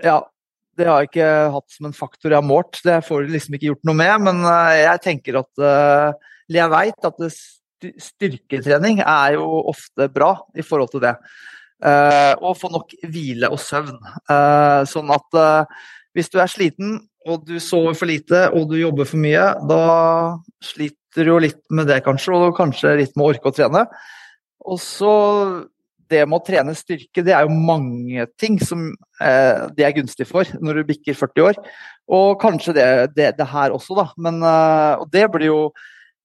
[0.02, 0.18] ja,
[0.82, 2.82] det har jeg ikke hatt som en faktor jeg har målt.
[2.82, 4.28] Det får du liksom ikke gjort noe med.
[4.32, 4.46] Men
[4.82, 7.36] jeg tenker at Eller jeg veit at det
[8.02, 11.16] styrketrening er jo ofte bra i forhold til det.
[11.82, 13.98] Uh, og få nok hvile og søvn.
[14.30, 18.76] Uh, sånn at uh, hvis du er sliten og du sover for lite og du
[18.78, 19.82] jobber for mye, da
[20.62, 23.86] sliter du jo litt med det kanskje, og kanskje litt med å orke å trene.
[24.62, 25.14] Og så
[26.12, 28.90] det med å trene styrke, det er jo mange ting som
[29.22, 31.60] det er gunstig for når du bikker 40 år.
[32.12, 34.08] Og kanskje det, det, det her også, da.
[34.20, 35.62] Men, og det blir jo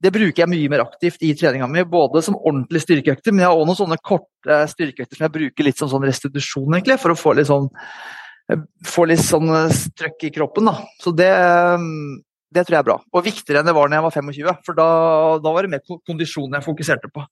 [0.02, 3.48] det bruker jeg mye mer aktivt i treninga mi, både som ordentlig styrkeøkter, men jeg
[3.48, 7.14] har også noen sånne korte styrkeøkter som jeg bruker litt som sånn restitusjon, egentlig, for
[7.14, 7.70] å få litt sånn
[8.86, 9.50] få litt sånn
[9.98, 10.68] trøkk i kroppen.
[10.70, 10.76] Da.
[11.02, 11.32] Så det,
[12.54, 12.98] det, tror jeg er bra.
[13.10, 14.88] Og viktigere enn det var da jeg var 25, for da,
[15.42, 17.24] da var det mer kondisjon jeg fokuserte på.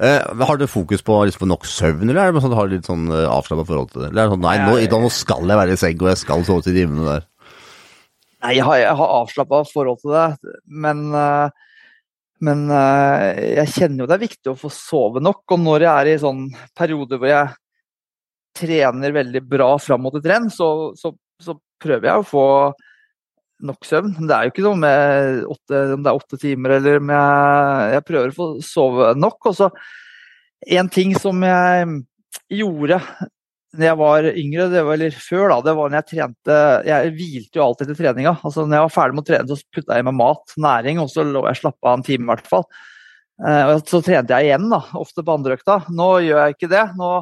[0.00, 2.86] Eh, har du fokus på liksom, nok søvn, eller er det sånn, har du litt
[2.88, 4.12] sånn uh, avslappa forhold til det?
[4.12, 6.46] Eller er det sånn nei, nå, nå, skal jeg være i seng, og jeg skal
[6.46, 7.26] sove til timene der?
[8.40, 10.54] Nei, jeg har, jeg har avslappa forhold til det,
[10.86, 11.50] men uh,
[12.44, 15.42] men uh, jeg kjenner jo det er viktig å få sove nok.
[15.52, 17.50] Og når jeg er i sånn periode hvor jeg
[18.56, 22.46] trener veldig bra fram mot et renn, så, så, så, prøver jeg å få
[23.64, 24.14] nok søvn.
[24.18, 27.12] Men det er jo ikke noe med åtte, om det er åtte timer eller om
[27.14, 29.38] jeg, jeg prøver å få sove nok.
[29.48, 29.70] Og så
[30.76, 31.86] en ting som jeg
[32.52, 33.00] gjorde
[33.70, 36.54] når jeg var yngre, var, eller før, da, det var når jeg trente
[36.88, 38.32] Jeg hvilte jo alltid etter treninga.
[38.42, 41.02] Altså, når jeg var ferdig med å trene, så putta jeg i meg mat, næring,
[41.02, 42.66] og så lå jeg slappa av en time i hvert fall.
[43.46, 45.78] Eh, så trente jeg igjen, da, ofte på andre økta.
[45.94, 46.82] Nå gjør jeg ikke det.
[46.98, 47.12] Nå,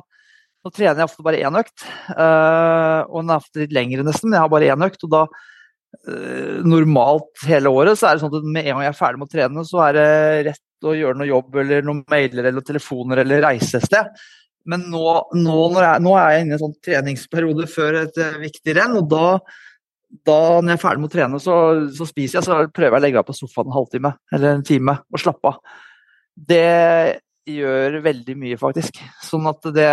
[0.65, 1.85] nå trener jeg ofte bare én økt.
[2.15, 5.05] Eh, og den er ofte litt lengre, nesten, men jeg har bare én økt.
[5.05, 8.95] Og da eh, normalt hele året så er det sånn at med en gang jeg
[8.95, 10.09] er ferdig med å trene, så er det
[10.49, 14.27] rett å gjøre noe jobb eller noen mailer eller telefoner eller reise et sted.
[14.69, 15.05] Men nå,
[15.39, 18.99] nå, jeg, nå, er jeg inne i en sånn treningsperiode før et uh, viktig renn,
[19.01, 19.39] og da,
[20.29, 21.55] da, når jeg er ferdig med å trene, så,
[21.95, 24.67] så, spiser jeg, så prøver jeg å legge meg på sofaen en halvtime eller en
[24.67, 25.81] time og slappe av.
[26.49, 26.67] Det
[27.49, 29.01] gjør veldig mye, faktisk.
[29.25, 29.89] Sånn at det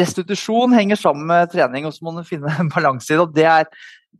[0.00, 3.24] Restitusjon henger sammen med trening, og så må du finne en balanse i det.
[3.24, 3.68] og det er,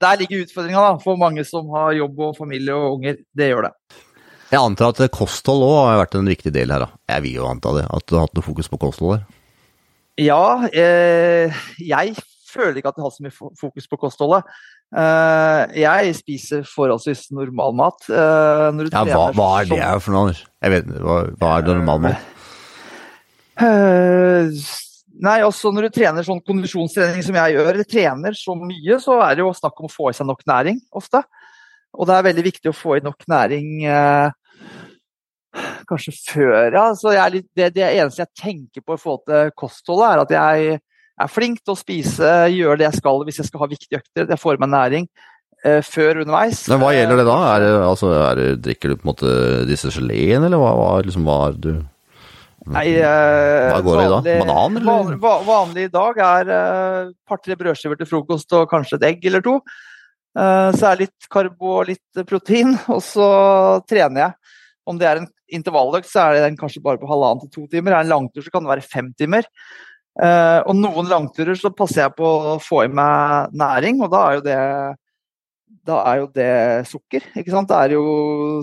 [0.00, 3.20] Der ligger utfordringa for mange som har jobb og familie og unger.
[3.37, 3.72] Det gjør det.
[4.48, 6.87] Jeg antar at kosthold òg har vært en viktig del her.
[6.87, 7.02] da.
[7.12, 9.26] Jeg vil jo anta det, at du har hatt noe fokus på kosthold der.
[10.18, 12.16] Ja, eh, jeg
[12.48, 14.48] føler ikke at jeg har så mye fokus på kostholdet.
[14.88, 18.09] Eh, jeg spiser forholdsvis normalmat.
[18.09, 20.26] Eh, ja, hva, hva, er det for noe?
[20.26, 20.42] Anders?
[20.64, 22.26] Jeg vet, hva, hva er normal mat?
[23.59, 29.18] nei, også når du trener sånn kondisjonstrening som jeg gjør, eller trener så mye, så
[29.26, 31.24] er det jo snakk om å få i seg nok næring ofte.
[31.98, 34.35] Og det er veldig viktig å få i nok næring eh,
[35.88, 36.85] kanskje før, ja.
[36.98, 40.79] Så litt, det, det, eneste jeg tenker på i forhold til kostholdet, er at jeg
[41.18, 44.29] er flink til å spise, gjøre det jeg skal hvis jeg skal ha viktige økter.
[44.29, 45.09] Jeg får i meg næring
[45.64, 46.64] eh, før underveis.
[46.70, 47.38] Men hva gjelder det da?
[47.51, 49.37] Er det, altså, er det, drikker du på en måte
[49.68, 51.72] disse geleen, eller hva, hva, liksom, hva er du
[52.68, 54.18] Nei, eh, Hva går det i da?
[54.42, 54.88] Banan, eller?
[54.90, 59.44] Vanlig, vanlig i dag er eh, par-tre brødskiver til frokost og kanskje et egg eller
[59.44, 59.55] to.
[60.37, 63.29] Eh, så er det litt karbo og litt protein, og så
[63.88, 64.55] trener jeg.
[64.88, 67.94] Om det er en intervalløkt, så er den kanskje bare på halvannen til to timer.
[67.94, 69.48] Er det en langtur, så kan det være fem timer.
[70.18, 74.22] Uh, og noen langturer så passer jeg på å få i meg næring, og da
[74.26, 74.56] er jo det,
[75.87, 76.54] da er jo det
[76.90, 77.28] sukker.
[77.38, 77.70] ikke sant?
[77.70, 78.06] Det er jo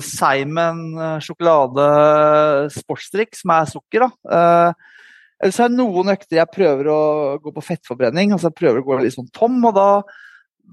[0.04, 0.82] Seimen
[1.24, 1.88] sjokolade
[2.76, 4.04] sportsdrikk som er sukker.
[4.04, 4.12] da.
[4.28, 5.08] Uh,
[5.40, 7.02] ellers er det noen økter jeg prøver å
[7.44, 9.56] gå på fettforbrenning, altså jeg prøver å gå litt sånn tom.
[9.64, 9.90] og da,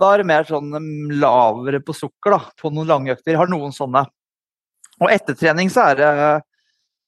[0.03, 0.75] da er det mer sånn
[1.23, 3.37] lavere på sukker da, på noen lange økter.
[3.37, 4.03] Jeg har noen sånne.
[5.01, 6.11] Og etter trening så er det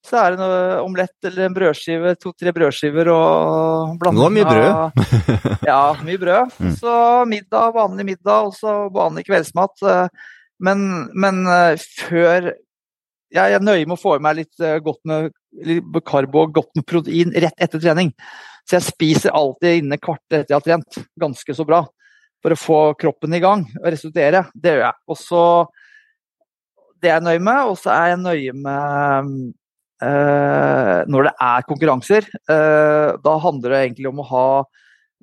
[0.04, 4.98] så er det noe omelett eller en brødskive, to-tre brødskiver og blanding av mye brød?
[5.70, 6.58] ja, mye brød.
[6.60, 6.74] Mm.
[6.76, 6.96] Så
[7.30, 9.86] middag, vanlig middag, og så vanlig kveldsmat.
[10.60, 10.84] Men,
[11.16, 11.40] men
[11.80, 12.52] før
[13.34, 15.32] Jeg er nøye med å få i meg litt godt med
[15.66, 18.12] litt karbo og godt med protein rett etter trening.
[18.68, 21.80] Så jeg spiser alltid innen kvarter etter jeg har trent, ganske så bra.
[22.44, 24.44] For å få kroppen i gang og resultere.
[24.52, 25.00] Det gjør jeg.
[25.08, 25.42] Og så
[27.04, 27.68] Det er jeg nøye med.
[27.68, 29.52] Og så er jeg nøye med
[30.02, 34.46] Uh, når det er konkurranser, uh, da handler det egentlig om å ha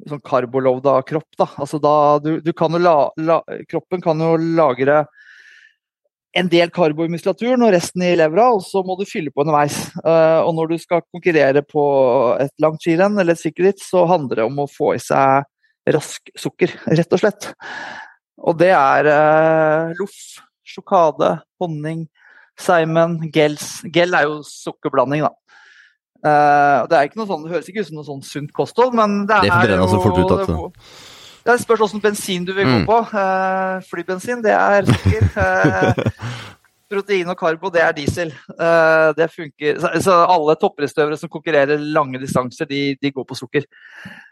[0.08, 1.28] sånn karbolovda kropp.
[1.38, 1.48] Da.
[1.62, 5.04] Altså da, du, du kan la, la, kroppen kan jo lagre
[6.40, 9.44] en del karbo i muskulaturen og resten i levra, og så må du fylle på
[9.44, 9.76] underveis.
[10.00, 11.84] Uh, og når du skal konkurrere på
[12.40, 16.32] et langt skirenn eller et sykkelritt, så handler det om å få i seg rask
[16.40, 17.52] sukker, rett og slett.
[18.42, 19.12] Og det er
[20.00, 20.40] loff,
[20.72, 22.06] sjokade, honning,
[22.60, 25.36] seimen, Gels Gel er jo sukkerblanding, da.
[26.22, 29.74] Uh, det sånn, det høres ikke ut som noe sånn sunt kosthold, men det, det
[29.74, 30.70] er jo så fort ut altså.
[31.42, 32.86] Det spørs åssen bensin du vil gå mm.
[32.86, 32.98] på.
[33.10, 35.26] Uh, flybensin, det er sukker.
[35.34, 36.38] Uh,
[36.92, 38.34] protein og karbo, det er diesel.
[39.18, 39.78] det funker.
[39.80, 43.64] Så, så alle topprestøvere som konkurrerer lange distanser, de, de går på sukker.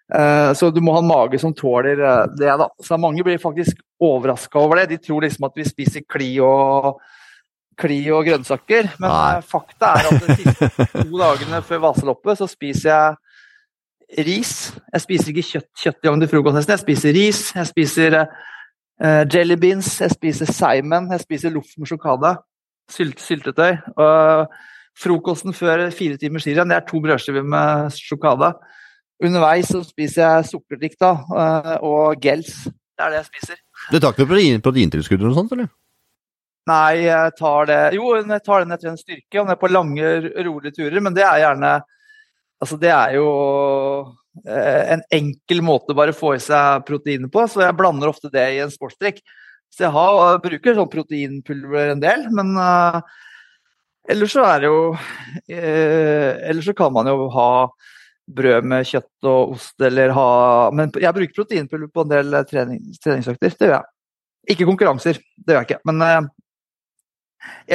[0.09, 1.99] Så du må ha en mage som tåler
[2.33, 2.65] det, da.
[2.81, 4.89] Så mange blir faktisk overraska over det.
[4.95, 6.95] De tror liksom at vi spiser kli og
[7.79, 8.93] kli og grønnsaker.
[8.99, 9.41] Men Nei.
[9.45, 14.53] fakta er at de siste to dagene før Vaseloppet så spiser jeg ris.
[14.93, 16.75] Jeg spiser ikke kjøtt, kjøtt i til frokost nesten.
[16.75, 21.91] Jeg spiser ris, jeg spiser uh, jelly beans, jeg spiser seimen, jeg spiser loff med
[21.91, 22.33] sjokade.
[22.89, 23.77] Sylt, syltetøy.
[24.01, 24.57] Og
[24.99, 28.53] frokosten før fire timer skirenn, det er to brødskiver med sjokade.
[29.19, 32.63] Underveis så spiser jeg sukkerdrikk da, uh, og gels.
[32.69, 33.59] Det er det jeg spiser.
[33.91, 34.27] Du tar ikke
[34.63, 35.69] proteintilskudd eller noe sånt, eller?
[36.69, 39.61] Nei, jeg tar det Jo, jeg tar det ned til en styrke, om det er
[39.61, 40.09] på lange,
[40.45, 41.79] rolige turer, men det er gjerne
[42.59, 43.27] Altså, det er jo
[44.43, 48.27] eh, en enkel måte bare å få i seg proteiner på, så jeg blander ofte
[48.33, 49.21] det i en sportsdrikk.
[49.71, 52.99] Så jeg har, bruker sånn proteinpulver en del, men uh,
[54.11, 57.47] ellers så er det jo uh, Ellers så kan man jo ha
[58.35, 60.27] brød med kjøtt og ost eller ha
[60.75, 63.89] Men jeg bruker proteinpulver på en del trening, treningsøkter, det gjør jeg.
[64.53, 65.81] Ikke konkurranser, det gjør jeg ikke.
[65.89, 66.19] Men eh,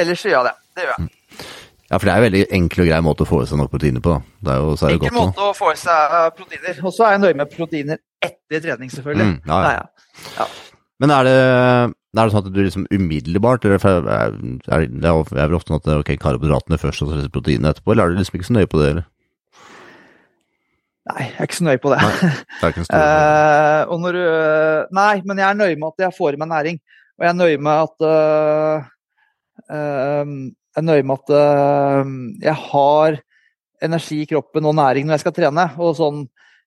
[0.01, 0.55] Ellers gjør jeg det.
[0.75, 1.05] Det gjør jeg.
[1.05, 1.53] Mm.
[1.85, 3.73] Ja, for det er en veldig enkel og grei måte å få i seg nok
[3.73, 4.15] proteiner på.
[4.41, 6.79] Det er jo, så er det enkel måte å få i seg eh, proteiner.
[6.81, 9.27] Og så er jeg nøye med proteiner etter trening, selvfølgelig.
[9.35, 10.15] Mm, ja, ja.
[10.39, 10.47] Ja,
[11.03, 14.37] Men er det, er det, sånn at du liksom umiddelbart eller er,
[14.71, 18.07] er, Det er vel ofte sånn at ok, karbohydratene først og så proteinene etterpå, eller
[18.07, 18.89] er du liksom ikke så nøye på det?
[18.95, 19.07] eller?
[21.05, 21.99] Nei, jeg er ikke så nøye på det.
[22.01, 26.33] Nei, det uh, og når uh, Nei, men jeg er nøye med at jeg får
[26.33, 26.79] i meg næring.
[27.15, 28.87] Og jeg er nøye med at uh,
[29.69, 31.35] jeg er nøye med at
[32.43, 33.19] jeg har
[33.85, 35.67] energi i kroppen og næring når jeg skal trene.
[35.79, 36.25] Og sånn,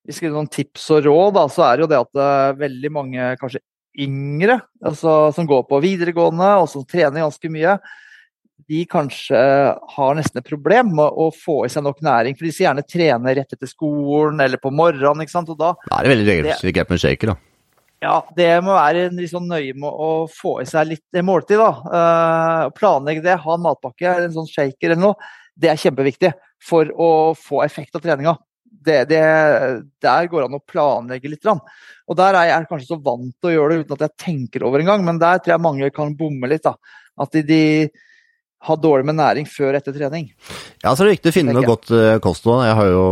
[0.09, 2.23] hvis er noen tips og råd, da, så er det jo det at
[2.63, 3.61] veldig mange kanskje
[3.99, 7.77] yngre altså, som går på videregående og som trener ganske mye,
[8.69, 9.39] de kanskje
[9.95, 12.37] har nesten et problem med å få i seg nok næring.
[12.37, 15.25] For de skal gjerne trene rett etter skolen eller på morgenen.
[15.25, 15.53] ikke sant?
[15.55, 17.39] Og da, da er det veldig regelstyrt med shaker, da.
[17.99, 21.59] Ja, det må være litt sånn nøye med å få i seg litt måltid.
[21.59, 21.71] da.
[21.89, 25.33] Uh, planlegge det, ha en matpakke, en sånn shaker eller noe.
[25.59, 28.37] Det er kjempeviktig for å få effekt av treninga.
[28.63, 29.23] Det, det,
[30.05, 31.49] der går det an å planlegge litt.
[31.49, 34.69] Og der er jeg kanskje så vant til å gjøre det uten at jeg tenker
[34.69, 36.69] over engang, men der tror jeg mange kan bomme litt.
[36.69, 36.77] da.
[37.19, 37.63] At de, de,
[38.67, 40.27] ha dårlig med næring før etter trening.
[40.83, 42.65] Ja, så er det viktig å finne noe godt uh, kosthold.
[42.67, 43.03] Jeg har jo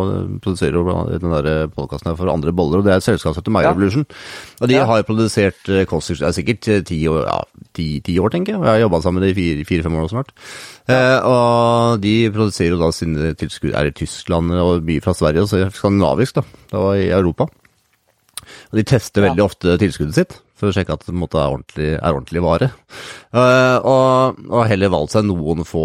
[0.43, 3.69] produserer jo den der podkasten for andre boller, og det er et selskap som heter
[3.69, 3.75] ja.
[3.75, 4.07] Revolution.
[4.61, 4.87] Og de ja.
[4.91, 8.65] har produsert kosthold i Det er sikkert ti år, ja, ti, ti år, tenker jeg.
[8.67, 10.35] Jeg har jobba sammen med dem i fire-fem år snart.
[10.91, 10.97] Ja.
[10.97, 15.47] Uh, og de produserer jo da sine tilskudd er i Tyskland og mye fra Sverige,
[15.47, 16.67] og så skandinavisk, da.
[16.75, 17.49] Var i Europa.
[18.71, 21.91] Og de tester veldig ofte tilskuddet sitt for å sjekke at det måte, er, ordentlig,
[21.99, 22.71] er ordentlig vare.
[23.35, 25.85] Uh, og, og, heller valgt seg noen få,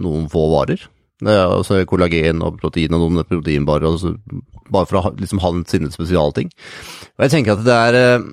[0.00, 0.86] noen få varer.
[1.20, 4.14] Uh, så altså kollagen og protein og noen proteinbarer, altså,
[4.72, 6.48] bare for å liksom, ha sine spesialting.
[7.18, 8.30] Og jeg tenker at det er uh,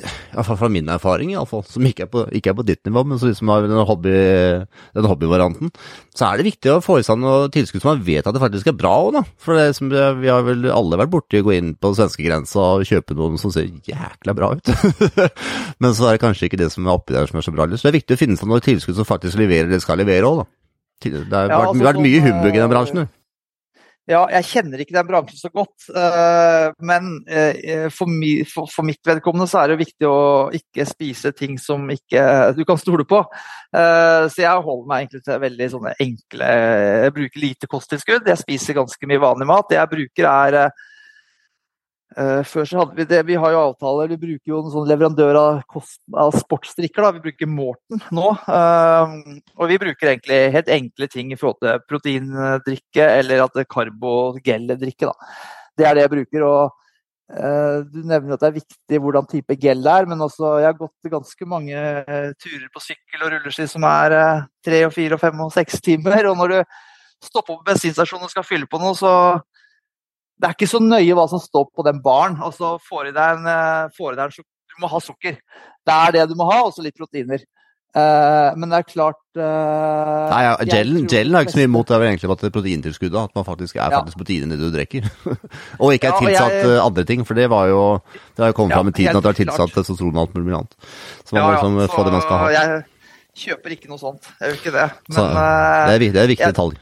[0.00, 2.80] iallfall fra min erfaring, i alle fall, som ikke er, på, ikke er på ditt
[2.88, 4.14] nivå, men som liksom har den, hobby,
[4.96, 5.72] den hobbyvarianten,
[6.16, 8.42] så er det viktig å få i seg noe tilskudd som man vet at det
[8.42, 9.24] faktisk er bra òg, da.
[9.42, 12.88] For det som, vi har vel alle vært borti å gå inn på svenskegrensa og
[12.88, 14.72] kjøpe noen som ser jækla bra ut.
[15.82, 17.68] men så er det kanskje ikke det som er oppi der som er så bra.
[17.76, 20.28] Så det er viktig å finne seg noe tilskudd som faktisk leverer det skal levere
[20.28, 20.50] òg, da.
[21.02, 23.08] Det har ja, vært, altså, vært, mye humbug i den bransjen.
[24.10, 28.82] Ja, jeg kjenner ikke den bransjen så godt, uh, men uh, for, mi, for, for,
[28.86, 30.22] mitt vedkommende så er det viktig å
[30.58, 32.24] ikke spise ting som ikke
[32.58, 33.22] du kan stole på.
[33.72, 38.26] Så jeg holder meg egentlig til veldig sånne enkle Jeg bruker lite kosttilskudd.
[38.28, 39.70] Jeg spiser ganske mye vanlig mat.
[39.70, 40.58] Det jeg bruker er
[42.12, 44.88] Uh, før så hadde Vi det, vi har jo avtaler, vi bruker jo en sånn
[44.90, 45.80] leverandør av,
[46.18, 47.04] av sportsdrikker.
[47.04, 48.34] da, Vi bruker Morten nå.
[48.44, 55.08] Uh, og vi bruker egentlig helt enkle ting i forhold til proteindrikke eller at karbogeldrikke.
[55.08, 55.34] da.
[55.78, 56.46] Det er det jeg bruker.
[56.48, 56.74] og
[57.32, 60.80] uh, Du nevner at det er viktig hvordan type gel er, men også jeg har
[60.80, 61.86] gått ganske mange
[62.42, 64.18] turer på sykkel og rulleski som er
[64.64, 66.28] tre, og fire, og fem og seks timer.
[66.28, 66.60] Og når du
[67.22, 69.14] stopper på bensinstasjonen og skal fylle på noe, så
[70.40, 72.38] det er ikke så nøye hva som står på den baren.
[72.42, 75.36] Altså, får i deg en, eh, får i deg en Du må ha sukker.
[75.84, 77.42] Det er det du må ha, og så litt proteiner.
[77.92, 81.96] Uh, men det er klart uh, Nei, ja, Gelen, har ikke så mye imot det
[81.98, 83.18] er egentlig at det er proteintilskuddet.
[83.20, 83.98] At man faktisk er ja.
[84.00, 85.10] faktisk protein i det du drikker.
[85.82, 88.56] og ikke er ja, tilsatt jeg, andre ting, for det var jo Det har jo
[88.56, 90.88] kommet ja, fram i tiden at det er tilsatt testosteron og alt mulig annet.
[91.20, 92.48] Så man må liksom få det man skal ha.
[92.56, 94.32] Jeg kjøper ikke noe sånt.
[94.40, 94.88] Jeg gjør ikke det.
[95.10, 96.80] Men, så, det, er, det er viktig detalj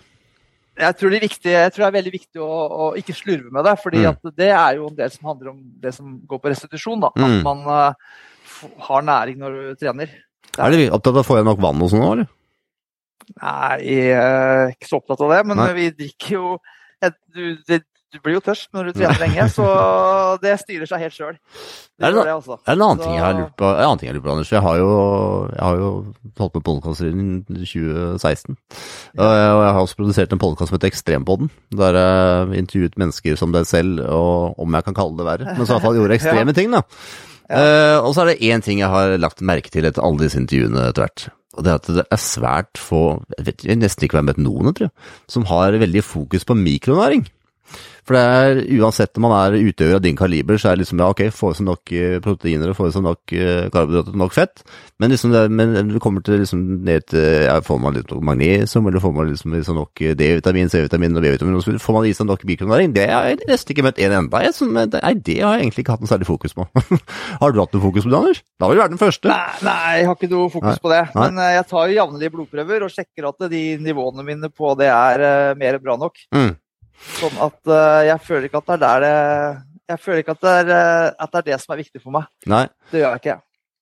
[0.79, 3.67] jeg tror, det viktig, jeg tror, det er veldig viktig å, å ikke slurve med
[3.67, 3.77] det.
[3.83, 4.33] fordi mm.
[4.39, 7.01] det er jo en del som handler om det som går på restitusjon.
[7.03, 7.41] da, At mm.
[7.47, 10.13] man uh, har næring når du trener.
[10.51, 10.63] Der.
[10.63, 12.31] er, er du opptatt av å få i nok vann og sånn nå, eller?
[13.31, 15.41] Nei, jeg er ikke så opptatt av det.
[15.51, 15.73] Men Nei.
[15.77, 16.55] vi drikker jo
[17.33, 19.67] du, det, du blir jo tørst når du trener lenge, så
[20.43, 21.37] det styrer seg helt sjøl.
[21.39, 22.57] Det, er, det, altså.
[22.65, 24.51] er en annen ting jeg har lurt på, en annen ting jeg på, Anders.
[24.51, 24.91] Jeg har jo,
[25.53, 25.91] jeg har jo
[26.41, 28.59] holdt med podkast siden 2016.
[29.15, 29.23] Ja.
[29.23, 33.55] Og jeg har også produsert en podkast som heter Ekstrempodden, der jeg intervjuet mennesker som
[33.55, 36.17] deg selv, og om jeg kan kalle det verre, men så i hvert fall gjorde
[36.21, 36.59] ekstreme ja.
[36.59, 36.85] ting, da.
[37.51, 37.61] Ja.
[37.61, 40.39] Uh, og så er det én ting jeg har lagt merke til etter alle disse
[40.39, 41.31] intervjuene etter hvert.
[41.59, 43.03] Og det er at det er svært få,
[43.39, 46.59] jeg vet nesten ikke hvem jeg vet noen, tror jeg, som har veldig fokus på
[46.59, 47.27] mikronæring.
[48.11, 50.99] For det er, uansett om man er utøver av din kaliber, så er det liksom
[50.99, 54.17] ja, ok, få i seg nok eh, proteiner og få i seg nok uh, karbohydrater
[54.17, 54.65] og nok fett.
[55.01, 58.89] Men liksom det, men du kommer til liksom ned til ja, Får man litt magnesium,
[58.89, 61.79] eller får man liksom, liksom nok eh, D-vitamin, C-vitamin og B-vitamin.
[61.85, 62.95] Får man i seg nok mikronæring?
[62.97, 64.41] Det har jeg nesten ikke møtt en enda.
[64.43, 66.67] Jeg, som, det, nei, det har jeg egentlig ikke hatt noe særlig fokus på.
[67.45, 68.43] har du hatt noe fokus på det, Anders?
[68.59, 69.31] Da vil du være den første.
[69.31, 70.81] Nei, nei, jeg har ikke noe fokus nei.
[70.83, 71.05] på det.
[71.15, 74.91] Men uh, jeg tar jo jevnlige blodprøver og sjekker at de nivåene mine på det
[74.91, 76.19] er uh, mer bra nok.
[76.35, 76.51] Mm.
[77.01, 79.15] Sånn at uh, jeg føler ikke at det er det
[79.91, 82.15] Jeg føler ikke at det, er, uh, at det er det som er viktig for
[82.15, 82.29] meg.
[82.51, 82.67] Nei.
[82.93, 83.41] Det gjør jeg ikke.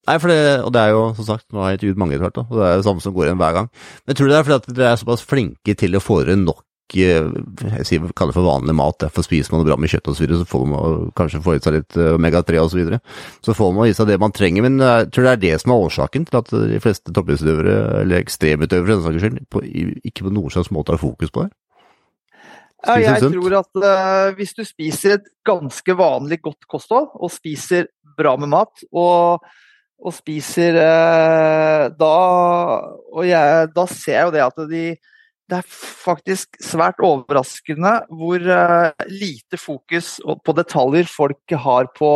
[0.08, 2.24] Nei, for det, og det er jo som sagt, nå har jeg intervjuet mange etter
[2.24, 3.68] hvert, og det er det samme som går igjen hver gang.
[4.00, 6.96] Men jeg tror det er fordi at dere er såpass flinke til å få nok
[6.96, 7.26] eh,
[7.74, 10.16] jeg sier, kaller det for vanlig mat, derfor spiser man det bra med kjøtt osv.,
[10.16, 12.72] så, videre, så får man kanskje få i seg litt omega-3 osv.
[12.72, 13.02] Så, videre.
[13.44, 15.74] så får man i seg det man trenger, men jeg tror det er det som
[15.74, 19.34] er årsaken til at de fleste toppidrettsutøvere, eller ekstremutøvere,
[20.08, 21.52] ikke på noen slags måte har fokus på det.
[22.86, 27.88] Ja, jeg tror at uh, hvis du spiser et ganske vanlig godt kosthold, og spiser
[28.18, 29.42] bra med mat, og,
[29.98, 32.14] og spiser uh, da
[33.12, 34.84] Og jeg, da ser jeg jo det at de,
[35.48, 35.70] det er
[36.04, 42.12] faktisk svært overraskende hvor uh, lite fokus på detaljer folk har på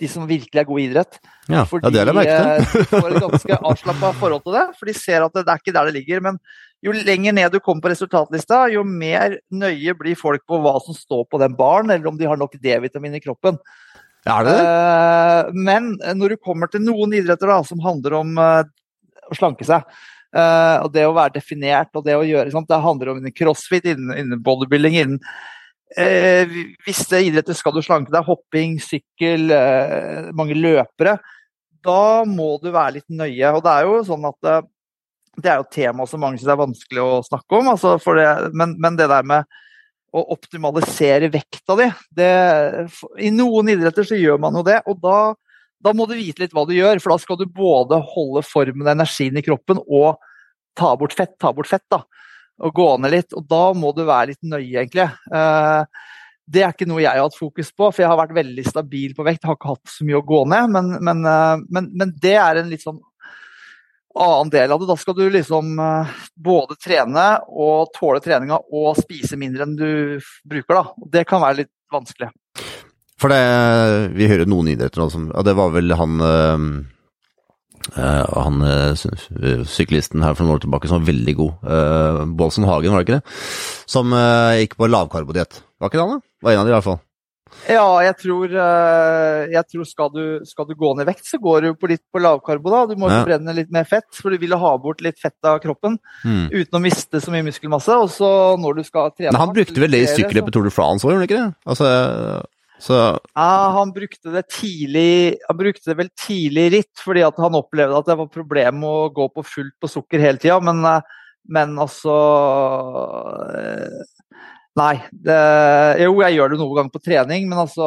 [0.00, 1.18] de som virkelig er gode i idrett.
[1.48, 4.90] Ja, Fordi ja, det er det de får et ganske avslappa forhold til det, for
[4.90, 6.24] de ser at det, det er ikke der det ligger.
[6.28, 6.40] men
[6.84, 10.94] jo lenger ned du kommer på resultatlista, jo mer nøye blir folk på hva som
[10.94, 13.56] står på den baren, eller om de har nok D-vitamin i kroppen.
[14.26, 14.66] Er det det?
[14.66, 18.66] Uh, men når du kommer til noen idretter da, som handler om uh,
[19.30, 19.86] å slanke seg,
[20.36, 24.42] og det å være definert og det å gjøre sånt, Det handler om crossfit, innen
[24.44, 25.20] bodybuilding, innen
[25.94, 29.52] Visse idretter skal du slanke deg, hopping, sykkel,
[30.36, 31.16] mange løpere.
[31.86, 33.52] Da må du være litt nøye.
[33.54, 34.66] Og det er jo sånn at
[35.36, 37.70] det er jo tema som mange syns er vanskelig å snakke om.
[37.72, 39.58] Altså det, men, men, det der med
[40.16, 42.30] å optimalisere vekta di det,
[43.20, 44.80] I noen idretter så gjør man jo det.
[44.88, 45.18] og da,
[45.82, 47.02] da, må du vite litt hva du gjør.
[47.02, 50.16] For da skal du både holde formen og energien i kroppen og
[50.76, 51.36] ta bort fett.
[51.42, 52.02] Ta bort fett da,
[52.64, 53.34] Og gå ned litt.
[53.36, 55.08] Og da må du være litt nøye, egentlig.
[55.32, 55.84] Uh,
[56.46, 59.16] det er ikke noe jeg har hatt fokus på, for jeg har vært veldig stabil
[59.16, 59.42] på vekt.
[59.42, 62.36] Jeg har ikke hatt så mye å gå ned, men, men, uh, men, men det
[62.38, 63.02] er en litt sånn
[64.16, 64.88] annen del av det.
[64.88, 69.90] Da skal du liksom uh, både trene og tåle treninga og spise mindre enn du
[70.48, 70.78] bruker.
[70.78, 71.08] da.
[71.18, 72.30] Det kan være litt vanskelig.
[73.20, 73.42] For det,
[74.16, 76.20] vi hører noen idretter som Og det var vel han
[77.94, 81.72] han uh, syklisten her for noen år tilbake som var veldig god,
[82.38, 83.36] Bolsen Hagen, var det ikke det?
[83.90, 84.14] Som
[84.58, 85.60] gikk på lavkarbodiett.
[85.78, 86.46] Var ikke det han, da?
[86.46, 87.02] Var en av de i hvert fall.
[87.70, 91.64] Ja, jeg tror, jeg tror skal, du, skal, du, gå ned i vekt, så går
[91.64, 92.72] du på litt på lavkarbo.
[92.72, 92.82] da.
[92.90, 93.22] Du må ja.
[93.26, 96.50] brenne litt mer fett, for du vil ha bort litt fett av kroppen mm.
[96.52, 97.96] uten å miste så mye muskelmasse.
[98.02, 98.30] Og så
[98.60, 101.14] når du skal trene Men han brukte vel det i sykkelløpet Tour de France òg,
[101.14, 101.72] gjorde han ikke det?
[101.72, 101.90] Altså,
[102.78, 102.96] så...
[103.34, 108.10] Ja, han brukte det tidlig Han brukte det vel tidlig ritt, fordi han opplevde at
[108.10, 110.58] det var problem å gå på fullt på sukker hele tida.
[110.64, 111.22] Men, eh,
[111.56, 112.16] men, altså
[113.56, 114.04] eh,
[114.76, 114.94] Nei.
[115.08, 115.36] Det,
[116.04, 117.86] jo, jeg gjør det noen ganger på trening, men altså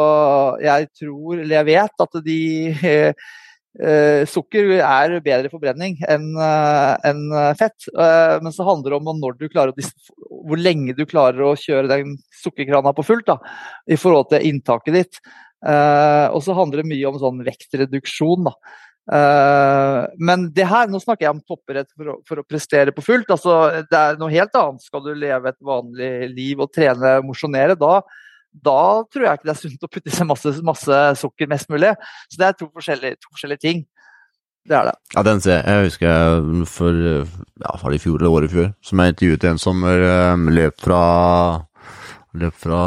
[0.64, 2.40] Jeg tror, eller jeg vet, at de
[3.78, 7.22] Uh, sukker er bedre forbrenning enn uh, en
[7.58, 7.86] fett.
[7.94, 9.70] Uh, men så handler det om å,
[10.50, 13.38] hvor lenge du klarer å kjøre den sukkerkrana på fullt da,
[13.86, 15.22] i forhold til inntaket ditt.
[15.60, 18.48] og så handler det mye om sånn vektreduksjon.
[20.18, 23.34] men det her, nå snakker jeg om topprett for, for, å prestere på fullt.
[23.36, 24.86] altså Det er noe helt annet.
[24.88, 28.00] Skal du leve et vanlig liv og trene, og mosjonere, da
[28.52, 31.70] da tror jeg ikke det er sunt å putte i seg masse, masse, sukker mest
[31.72, 31.94] mulig.
[32.32, 33.84] Så det er to forskjellige, to forskjellige ting.
[34.70, 34.96] Det er det.
[35.16, 35.66] Ja, den ser jeg.
[35.70, 39.62] Jeg husker for ja, var det i fjor eller året før, som jeg intervjuet en
[39.62, 41.04] som um, løp fra
[42.38, 42.82] løp fra,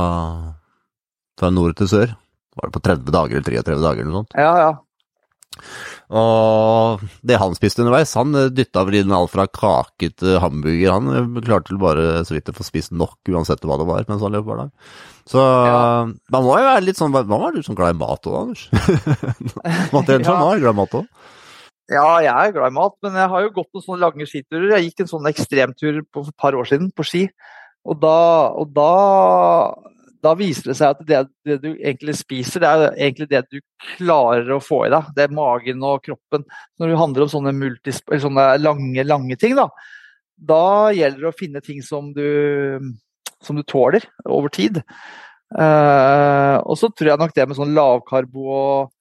[1.39, 2.15] fra nord til sør.
[2.53, 4.37] Var det på 30 dager eller 33 dager eller noe sånt?
[4.39, 4.73] Ja, ja.
[6.13, 10.93] Og det han spiste underveis, han dytta vel inn alt fra kake til hamburger.
[10.93, 14.25] Han klarte vel bare så vidt å få spist nok uansett hva det var mens
[14.25, 14.75] han løp hver dag.
[15.31, 15.79] Så ja.
[16.35, 18.65] man må jo være litt sånn Hva var du sånn glad i mat òg, Anders?
[19.95, 20.35] Materielt ja.
[20.35, 21.07] var glad i mat òg?
[21.93, 24.69] Ja, jeg er glad i mat, men jeg har jo gått noen sånne lange skiturer.
[24.77, 27.25] Jeg gikk en sånn ekstremtur for et par år siden på ski,
[27.89, 28.19] og da,
[28.59, 28.93] og da,
[30.23, 33.59] da viser det seg at det, det, du egentlig spiser, det er egentlig det du
[33.97, 35.09] klarer å få i deg.
[35.17, 36.45] Det er magen og kroppen.
[36.79, 39.67] Når det handler om sånne, multis, sånne lange, lange ting, da,
[40.39, 40.65] da
[40.95, 42.29] gjelder det å finne ting som du
[43.43, 44.81] som du tåler over tid.
[45.53, 48.93] Uh, og så tror jeg nok det med sånn lavkarbo og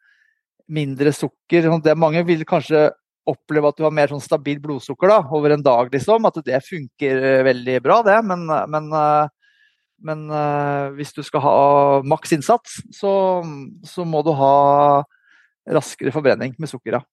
[0.72, 2.90] mindre sukker sånn det Mange vil kanskje
[3.30, 6.26] oppleve at du har mer sånn stabilt blodsukker da, over en dag, liksom.
[6.28, 8.18] At det funker eh, veldig bra, det.
[8.26, 9.30] Men, men, uh,
[10.06, 11.56] men uh, hvis du skal ha
[12.08, 13.14] maks innsats, så,
[13.88, 14.54] så, må du ha
[15.72, 17.00] raskere forbrenning med sukker.
[17.00, 17.04] Ja.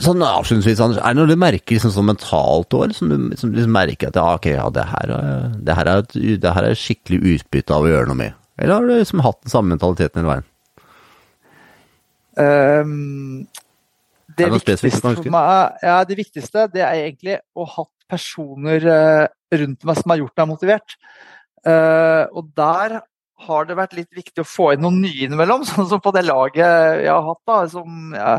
[0.00, 3.52] Sånn avslutningsvis, Anders, er det noe du merker liksom, sånn mentalt år, som du liksom,
[3.56, 5.12] liksom merker at ja, ok, ja, det her,
[5.58, 8.38] det, her er et, det her er skikkelig utbytte av å gjøre noe med?
[8.56, 10.52] Eller har du liksom hatt den samme mentaliteten hele veien?
[12.36, 13.46] Um,
[14.36, 19.24] det, viktigste for meg, ja, det viktigste det er egentlig å ha hatt personer uh,
[19.56, 20.96] rundt meg som har gjort meg motivert.
[21.66, 23.00] Uh, og der
[23.46, 26.24] har det vært litt viktig å få inn noen nye innimellom, sånn som på det
[26.26, 27.42] laget jeg har hatt.
[27.48, 28.38] da, som ja,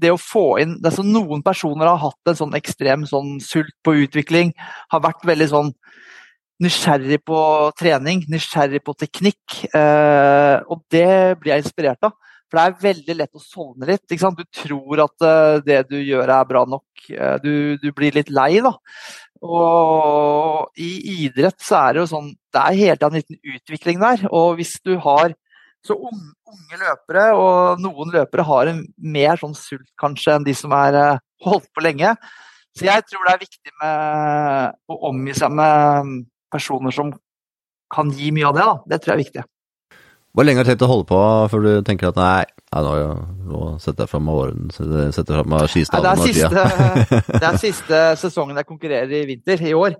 [0.00, 3.74] det å få inn det som Noen personer har hatt en sånn ekstrem sånn sult
[3.86, 4.50] på utvikling,
[4.90, 5.70] har vært veldig sånn
[6.62, 7.38] nysgjerrig på
[7.78, 9.64] trening, nysgjerrig på teknikk.
[9.74, 12.14] Eh, og det blir jeg inspirert av.
[12.54, 14.04] For det er veldig lett å sovne litt.
[14.06, 16.86] Du tror at uh, det du gjør er bra nok.
[17.08, 17.52] Uh, du,
[17.82, 18.76] du, blir litt lei, da.
[19.44, 20.90] Og i
[21.26, 24.24] idrett så er det jo sånn Det er hele tida en liten utvikling der.
[24.32, 25.34] Og hvis du har
[25.84, 30.72] så unge løpere, og noen løpere har en mer sånn sult kanskje enn de som
[30.72, 32.14] er eh, holdt på lenge.
[32.74, 36.14] Så jeg tror det er viktig med å omgi seg med
[36.50, 37.12] personer som
[37.92, 38.64] kan gi mye av det.
[38.64, 38.76] Da.
[38.94, 39.44] Det tror jeg er viktig.
[40.34, 41.20] Hvor lenge har du tenkt å holde på
[41.52, 42.42] før du tenker at nei,
[42.74, 42.94] nå,
[43.50, 46.64] nå setter jeg fram åren, setter fram skistaven og tida?
[47.28, 49.96] Det er siste sesongen jeg konkurrerer i vinter, i år.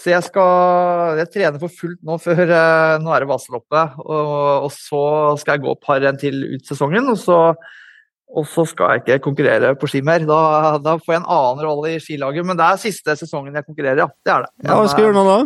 [0.00, 4.00] Så jeg skal jeg trener for fullt nå før eh, Nå er det Vasaloppet.
[4.02, 4.34] Og,
[4.66, 5.04] og, så
[5.40, 7.10] skal jeg gå et par renn til ut sesongen.
[7.12, 7.38] Og så,
[8.32, 10.24] og så, skal jeg ikke konkurrere på ski mer.
[10.28, 10.42] Da,
[10.82, 12.48] da, får jeg en annen rolle i skilaget.
[12.48, 14.08] Men det er siste sesongen jeg konkurrerer, ja.
[14.24, 14.54] Det er det.
[14.62, 15.40] Men, ja, hva skal du gjøre nå da?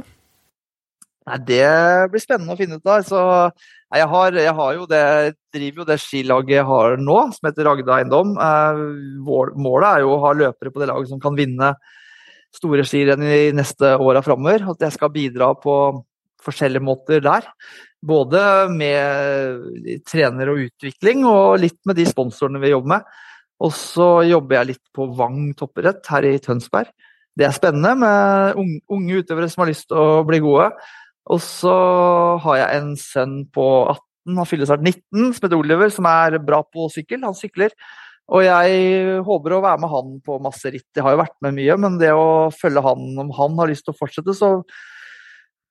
[1.27, 1.67] Nei, Det
[2.13, 3.03] blir spennende å finne ut av.
[3.07, 3.21] Så,
[3.91, 5.05] nei, jeg, har, jeg har jo det,
[5.55, 8.35] driver jo det skilaget jeg har nå, som heter Ragda Eiendom.
[8.39, 8.83] Eh,
[9.59, 11.75] målet er jo å ha løpere på det laget som kan vinne
[12.57, 14.69] store skirenn i neste åra framover.
[14.73, 15.77] At jeg skal bidra på
[16.47, 17.49] forskjellige måter der.
[18.07, 23.17] Både med trener og utvikling, og litt med de sponsorene vi jobber med.
[23.67, 26.93] Og så jobber jeg litt på Vang toppidrett her i Tønsberg.
[27.37, 28.61] Det er spennende med
[28.93, 30.71] unge utøvere som har lyst til å bli gode.
[31.33, 31.77] Og så
[32.45, 34.03] har jeg en sønn på 18,
[34.37, 37.23] han fyller snart 19, som heter Oliver, som er bra på sykkel.
[37.27, 37.75] Han sykler.
[38.35, 40.89] Og jeg håper å være med han på masse ritt.
[40.97, 43.87] Jeg har jo vært med mye, men det å følge han om han har lyst
[43.87, 44.51] til å fortsette, så,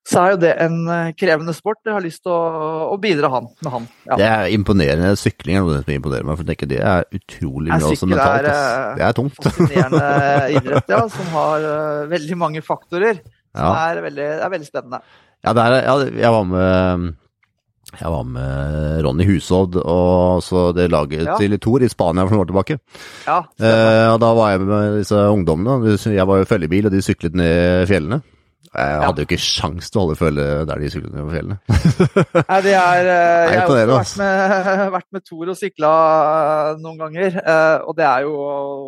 [0.08, 1.82] så er jo det en eh, krevende sport.
[1.84, 3.90] Jeg har lyst til å, å bidra han, med han.
[4.08, 4.20] Ja.
[4.22, 5.12] Det er imponerende.
[5.20, 8.48] Sykling er noe som imponerer meg, for tenker det er utrolig bra også mentalt.
[8.54, 9.42] Er, det er tungt.
[9.44, 10.10] Fascinerende
[10.62, 13.20] idrett, ja, som har uh, veldig mange faktorer.
[13.52, 15.04] Som Det, er, veldig, er veldig spennende.
[15.46, 17.14] Ja, der, ja, jeg var med
[17.96, 21.38] jeg var med Ronny Husodd og så det laget ja.
[21.40, 22.80] til Tor i Spania for noen år tilbake.
[23.28, 25.96] Ja, eh, og Da var jeg med disse ungdommene.
[26.12, 28.22] Jeg var jo følgebil, og de syklet ned fjellene.
[28.76, 31.58] Jeg hadde jo ikke sjans til å holde følge der de syklet ned fjellene.
[32.50, 35.92] Nei, det er, eh, jeg har også vært med, vært med Tor og sykla
[36.26, 38.36] eh, noen ganger, eh, og det er jo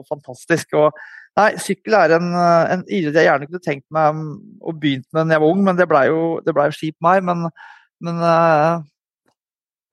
[0.09, 0.75] fantastisk.
[0.81, 1.05] og
[1.37, 4.21] Nei, sykkel er en, en idrett jeg gjerne kunne tenkt meg
[4.65, 7.21] å begynt med da jeg var ung, men det blei jo, ble jo skip meg.
[7.27, 7.45] Men,
[8.03, 8.85] men uh,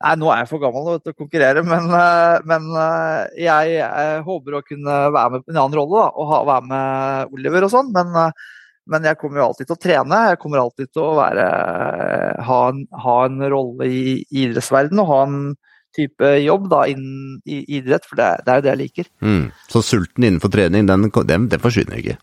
[0.04, 2.66] Nei, nå er jeg for gammel til å konkurrere, men, uh, men
[3.40, 6.68] jeg, jeg, håper å kunne være med på en annen rolle da, og ha, være
[6.72, 7.92] med Oliver og sånn.
[7.94, 8.10] Men,
[8.90, 10.22] men, jeg kommer jo alltid til å trene.
[10.32, 11.46] Jeg kommer alltid til å være,
[12.48, 15.38] ha, en, ha en rolle i idrettsverdenen og ha en
[15.96, 19.10] type jobb da, innen idrett, for det, det, er jo det jeg liker.
[19.24, 19.42] Mm.
[19.70, 22.18] Så sulten innenfor trening, den, den, den, forsvinner ikke?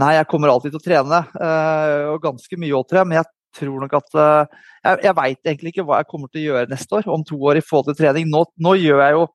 [0.00, 3.10] Nei, jeg kommer alltid til å trene, øh, og ganske mye òg, tror jeg.
[3.10, 6.40] Men jeg tror nok at øh, Jeg, jeg veit egentlig ikke hva jeg kommer til
[6.40, 8.30] å gjøre neste år, om to år i forhold til trening.
[8.32, 9.26] Nå, nå gjør jeg jo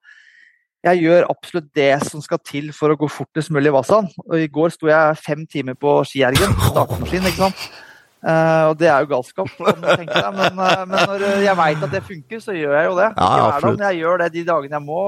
[0.86, 4.06] jeg gjør absolutt det som skal til for å gå fortest mulig i Vasan.
[4.28, 7.64] Og I går sto jeg fem timer på skiergen, startmaskin, ikke sant.
[8.26, 10.32] Uh, og det er jo galskap, kan du tenke deg.
[10.34, 13.10] Men, uh, men når jeg veit at det funker, så gjør jeg jo det.
[13.20, 15.04] Ja, jeg, jeg gjør det de dagene jeg må.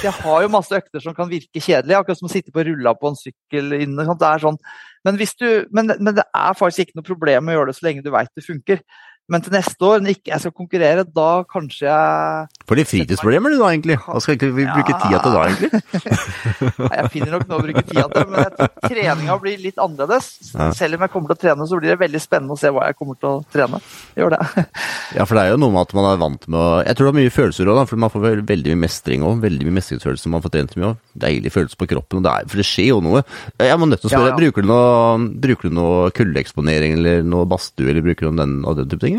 [0.00, 2.94] Jeg har jo masse økter som kan virke kjedelige, akkurat som å sitte på rulla
[2.96, 4.06] på en sykkel inne.
[4.08, 4.56] Det er sånn.
[5.04, 8.06] men, du, men, men, det er faktisk ikke noe problem å gjøre det så lenge
[8.06, 8.80] du veit det funker.
[9.28, 13.52] Men til neste år, når ikke jeg skal konkurrere, da kanskje jeg For de fritidsproblemer
[13.52, 13.98] du da, egentlig?
[14.00, 15.00] Hva skal vi bruke ja.
[15.02, 15.80] tida til da, egentlig?
[16.86, 19.82] Nei, jeg finner nok noe å bruke tida til, men jeg tror treninga blir litt
[19.84, 20.30] annerledes.
[20.54, 20.70] Ja.
[20.78, 22.86] Selv om jeg kommer til å trene, så blir det veldig spennende å se hva
[22.88, 23.82] jeg kommer til å trene.
[24.16, 24.40] Gjør det.
[25.18, 27.10] ja, for det er jo noe med at man er vant med å Jeg tror
[27.10, 29.44] det er mye følelser òg, for man får veldig mye mestring òg.
[29.44, 31.04] Veldig mye mestringsfølelse man får trent mye òg.
[31.28, 33.24] Deilig følelse på kroppen, det er, for det skjer jo noe.
[33.60, 37.28] Jeg må nødt til å spørre, ja, bruker du noe, bruker du noe kuldeeksponering eller
[37.28, 39.17] noe badstue, eller bruker du den, den type ting?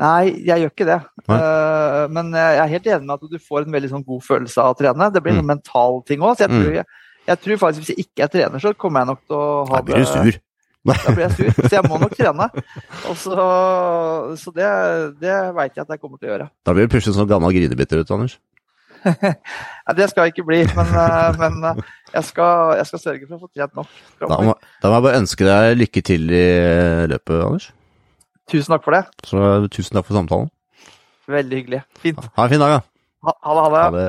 [0.00, 0.98] Nei, jeg gjør ikke det.
[1.28, 4.62] Uh, men jeg er helt enig med at du får en veldig sånn god følelse
[4.62, 5.08] av å trene.
[5.12, 5.50] Det blir en mm.
[5.50, 6.38] mental ting òg.
[6.38, 6.76] Så jeg tror, mm.
[6.78, 9.50] jeg, jeg tror, faktisk hvis jeg ikke er trener, så kommer jeg nok til å
[9.66, 10.38] ha det Da blir du sur.
[10.88, 12.46] Da blir jeg sur, så jeg må nok trene.
[13.20, 13.34] Så,
[14.40, 14.70] så, det,
[15.20, 16.46] det veit jeg at jeg kommer til å gjøre.
[16.64, 18.38] Da blir du plutselig sånn gammel grinebitter ut, Anders.
[19.04, 23.28] Nei, det skal jeg ikke bli, men, eh, men eh, jeg, skal, jeg, skal, sørge
[23.28, 23.92] for å få trent nok.
[24.20, 26.46] Da må, da må jeg bare ønske deg lykke til i
[27.12, 27.68] løpet, Anders.
[28.50, 29.04] Tusen takk for det.
[29.26, 30.50] Så tusen takk for samtalen.
[31.30, 31.82] Veldig hyggelig.
[32.02, 32.24] Fint.
[32.36, 32.80] Ha en fin dag, da.
[33.28, 33.62] Ha, ha det.
[33.62, 33.82] Ha det.
[33.84, 34.08] Ha det.